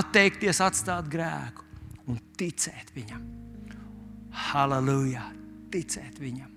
[0.00, 1.68] atteikties, atstāt grēku
[2.08, 3.39] un ticēt viņam.
[4.30, 5.26] Halleluja!
[5.70, 6.50] Ticēt viņam.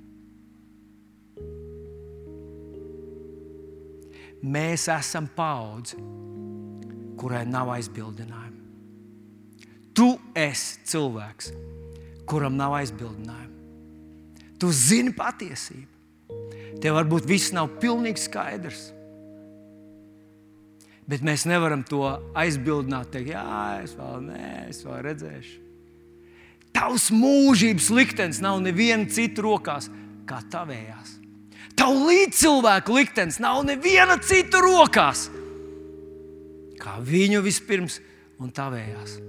[4.44, 6.00] Mēs esam paudze,
[7.20, 8.60] kurai nav aizbildinājumu.
[9.94, 11.54] Tu esi cilvēks,
[12.28, 13.54] kuram nav aizbildinājumu.
[14.60, 15.88] Tu zini patiesību.
[16.84, 18.90] Tev varbūt viss nav pilnīgi skaidrs.
[21.08, 22.02] Bet mēs nevaram to
[22.40, 23.44] aizbildināt, teikt, jā,
[23.84, 25.63] es vēl nē, es vēl redzēšu.
[26.74, 29.90] Tavs mūžības liktenis nav neviena cita rokās
[30.30, 31.20] kā tavējās.
[31.78, 35.28] Tavu līdzcilvēku liktenis nav neviena cita rokās
[36.84, 38.00] kā viņu vispirms
[38.42, 39.20] un tavējās.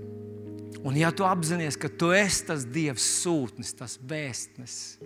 [0.84, 4.98] Un ja tu apzinājies, ka tu esi tas Dievs sūtnis, tas vēstnesis,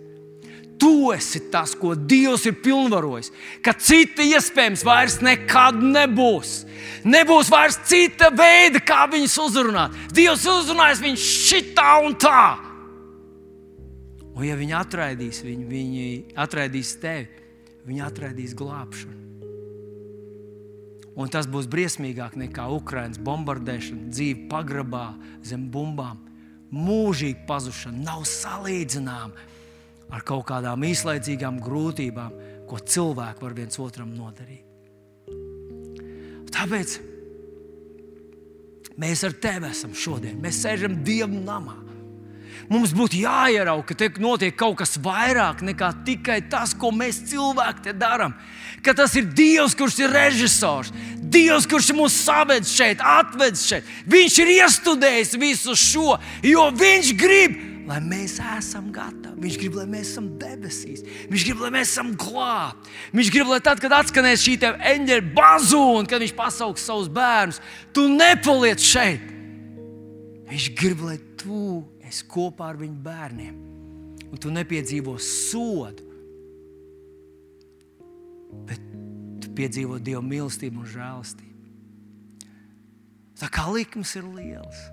[0.79, 3.33] tu esi tas, ko Dievs ir pilnvarojis,
[3.65, 6.63] ka cita iespējams vairs nekad nebūs.
[7.03, 9.95] Nebūs vairs cita veida, kā viņus uzrunāt.
[10.15, 12.43] Dievs uzrunās viņus šitā un tā.
[14.39, 16.05] Un ja viņi atraidīs viņu, viņi
[16.39, 17.27] atraidīs tevi,
[17.87, 19.17] viņi atraidīs glābšanu.
[21.19, 25.09] Un tas būs briesmīgāk nekā Ukraiņas bombardēšana, dzīve pagrabā
[25.43, 26.21] zem bumbām.
[26.71, 29.48] Mūžīga pazušana nav salīdzināma
[30.09, 32.33] ar kaut kādām īslaicīgām grūtībām,
[32.69, 34.65] ko cilvēki var viens otram nodarīt.
[36.53, 36.95] Tāpēc
[38.99, 40.39] mēs ar tevi esam šodien.
[40.41, 41.77] Mēs sēžam Dieva namā.
[42.69, 47.87] Mums būtu jāierauga, ka te notiek kaut kas vairāk nekā tikai tas, ko mēs cilvēki
[47.87, 48.35] te darām.
[48.85, 53.89] Ka tas ir Dievs, kurš ir režisors, Dievs, kurš mūs savedz šeit, atvedz šeit.
[54.09, 57.57] Viņš ir iestudējis visu šo, jo Viņš grib,
[57.89, 59.39] lai mēs esam gatavi.
[59.41, 61.01] Viņš grib, lai mēs esam debesīs.
[61.31, 62.93] Viņš grib, lai mēs esam glābti.
[63.17, 64.57] Viņš grib, lai tad, kad atskanēs šī
[64.93, 67.61] eņģeļa bazūna, kad viņš pasaugs savus bērnus,
[67.95, 69.25] tu nepaliec šeit.
[70.49, 73.57] Viņš grib, lai tu esi kopā ar viņu bērniem,
[74.29, 76.05] un tu nepiedzīvo sodu,
[78.69, 78.81] bet
[79.41, 81.49] tu piedzīvo Dieva mīlestību un žēlastību.
[83.39, 84.87] Tā kā likums ir liels.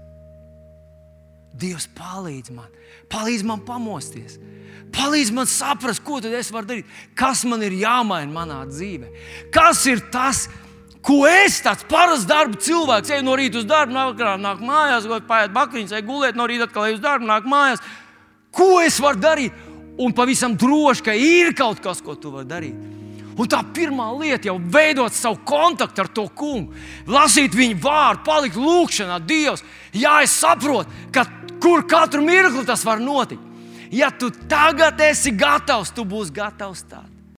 [1.57, 2.69] Dievs palīdz man,
[3.13, 4.37] palīdz man pamosties,
[4.93, 9.13] palīdz man saprast, ko tad es varu darīt, kas man ir jāmaina manā dzīvē.
[9.55, 10.47] Kas ir tas,
[11.07, 15.23] ko es tāds parasts darba cilvēks, eju no rīta uz darbu, vakarā nāk mājās, vai
[15.25, 17.85] paiet bakriņas, vai gulēt no rīta atkal uz darbu, nāk mājās.
[18.57, 19.65] Ko es varu darīt?
[19.97, 22.97] Un pavisam droši, ka ir kaut kas, ko tu vari darīt.
[23.37, 26.73] Un tā pirmā lieta jau veidot savu kontaktu ar to kungu,
[27.09, 29.65] lasīt viņa vārdu, palikt lūgšanā, Dievs.
[29.93, 31.27] Jā, es saprotu, ka
[31.63, 33.43] kur katru mirkli tas var notikt.
[33.91, 37.16] Ja tu tagad esi gatavs, tu būsi gatavs tad.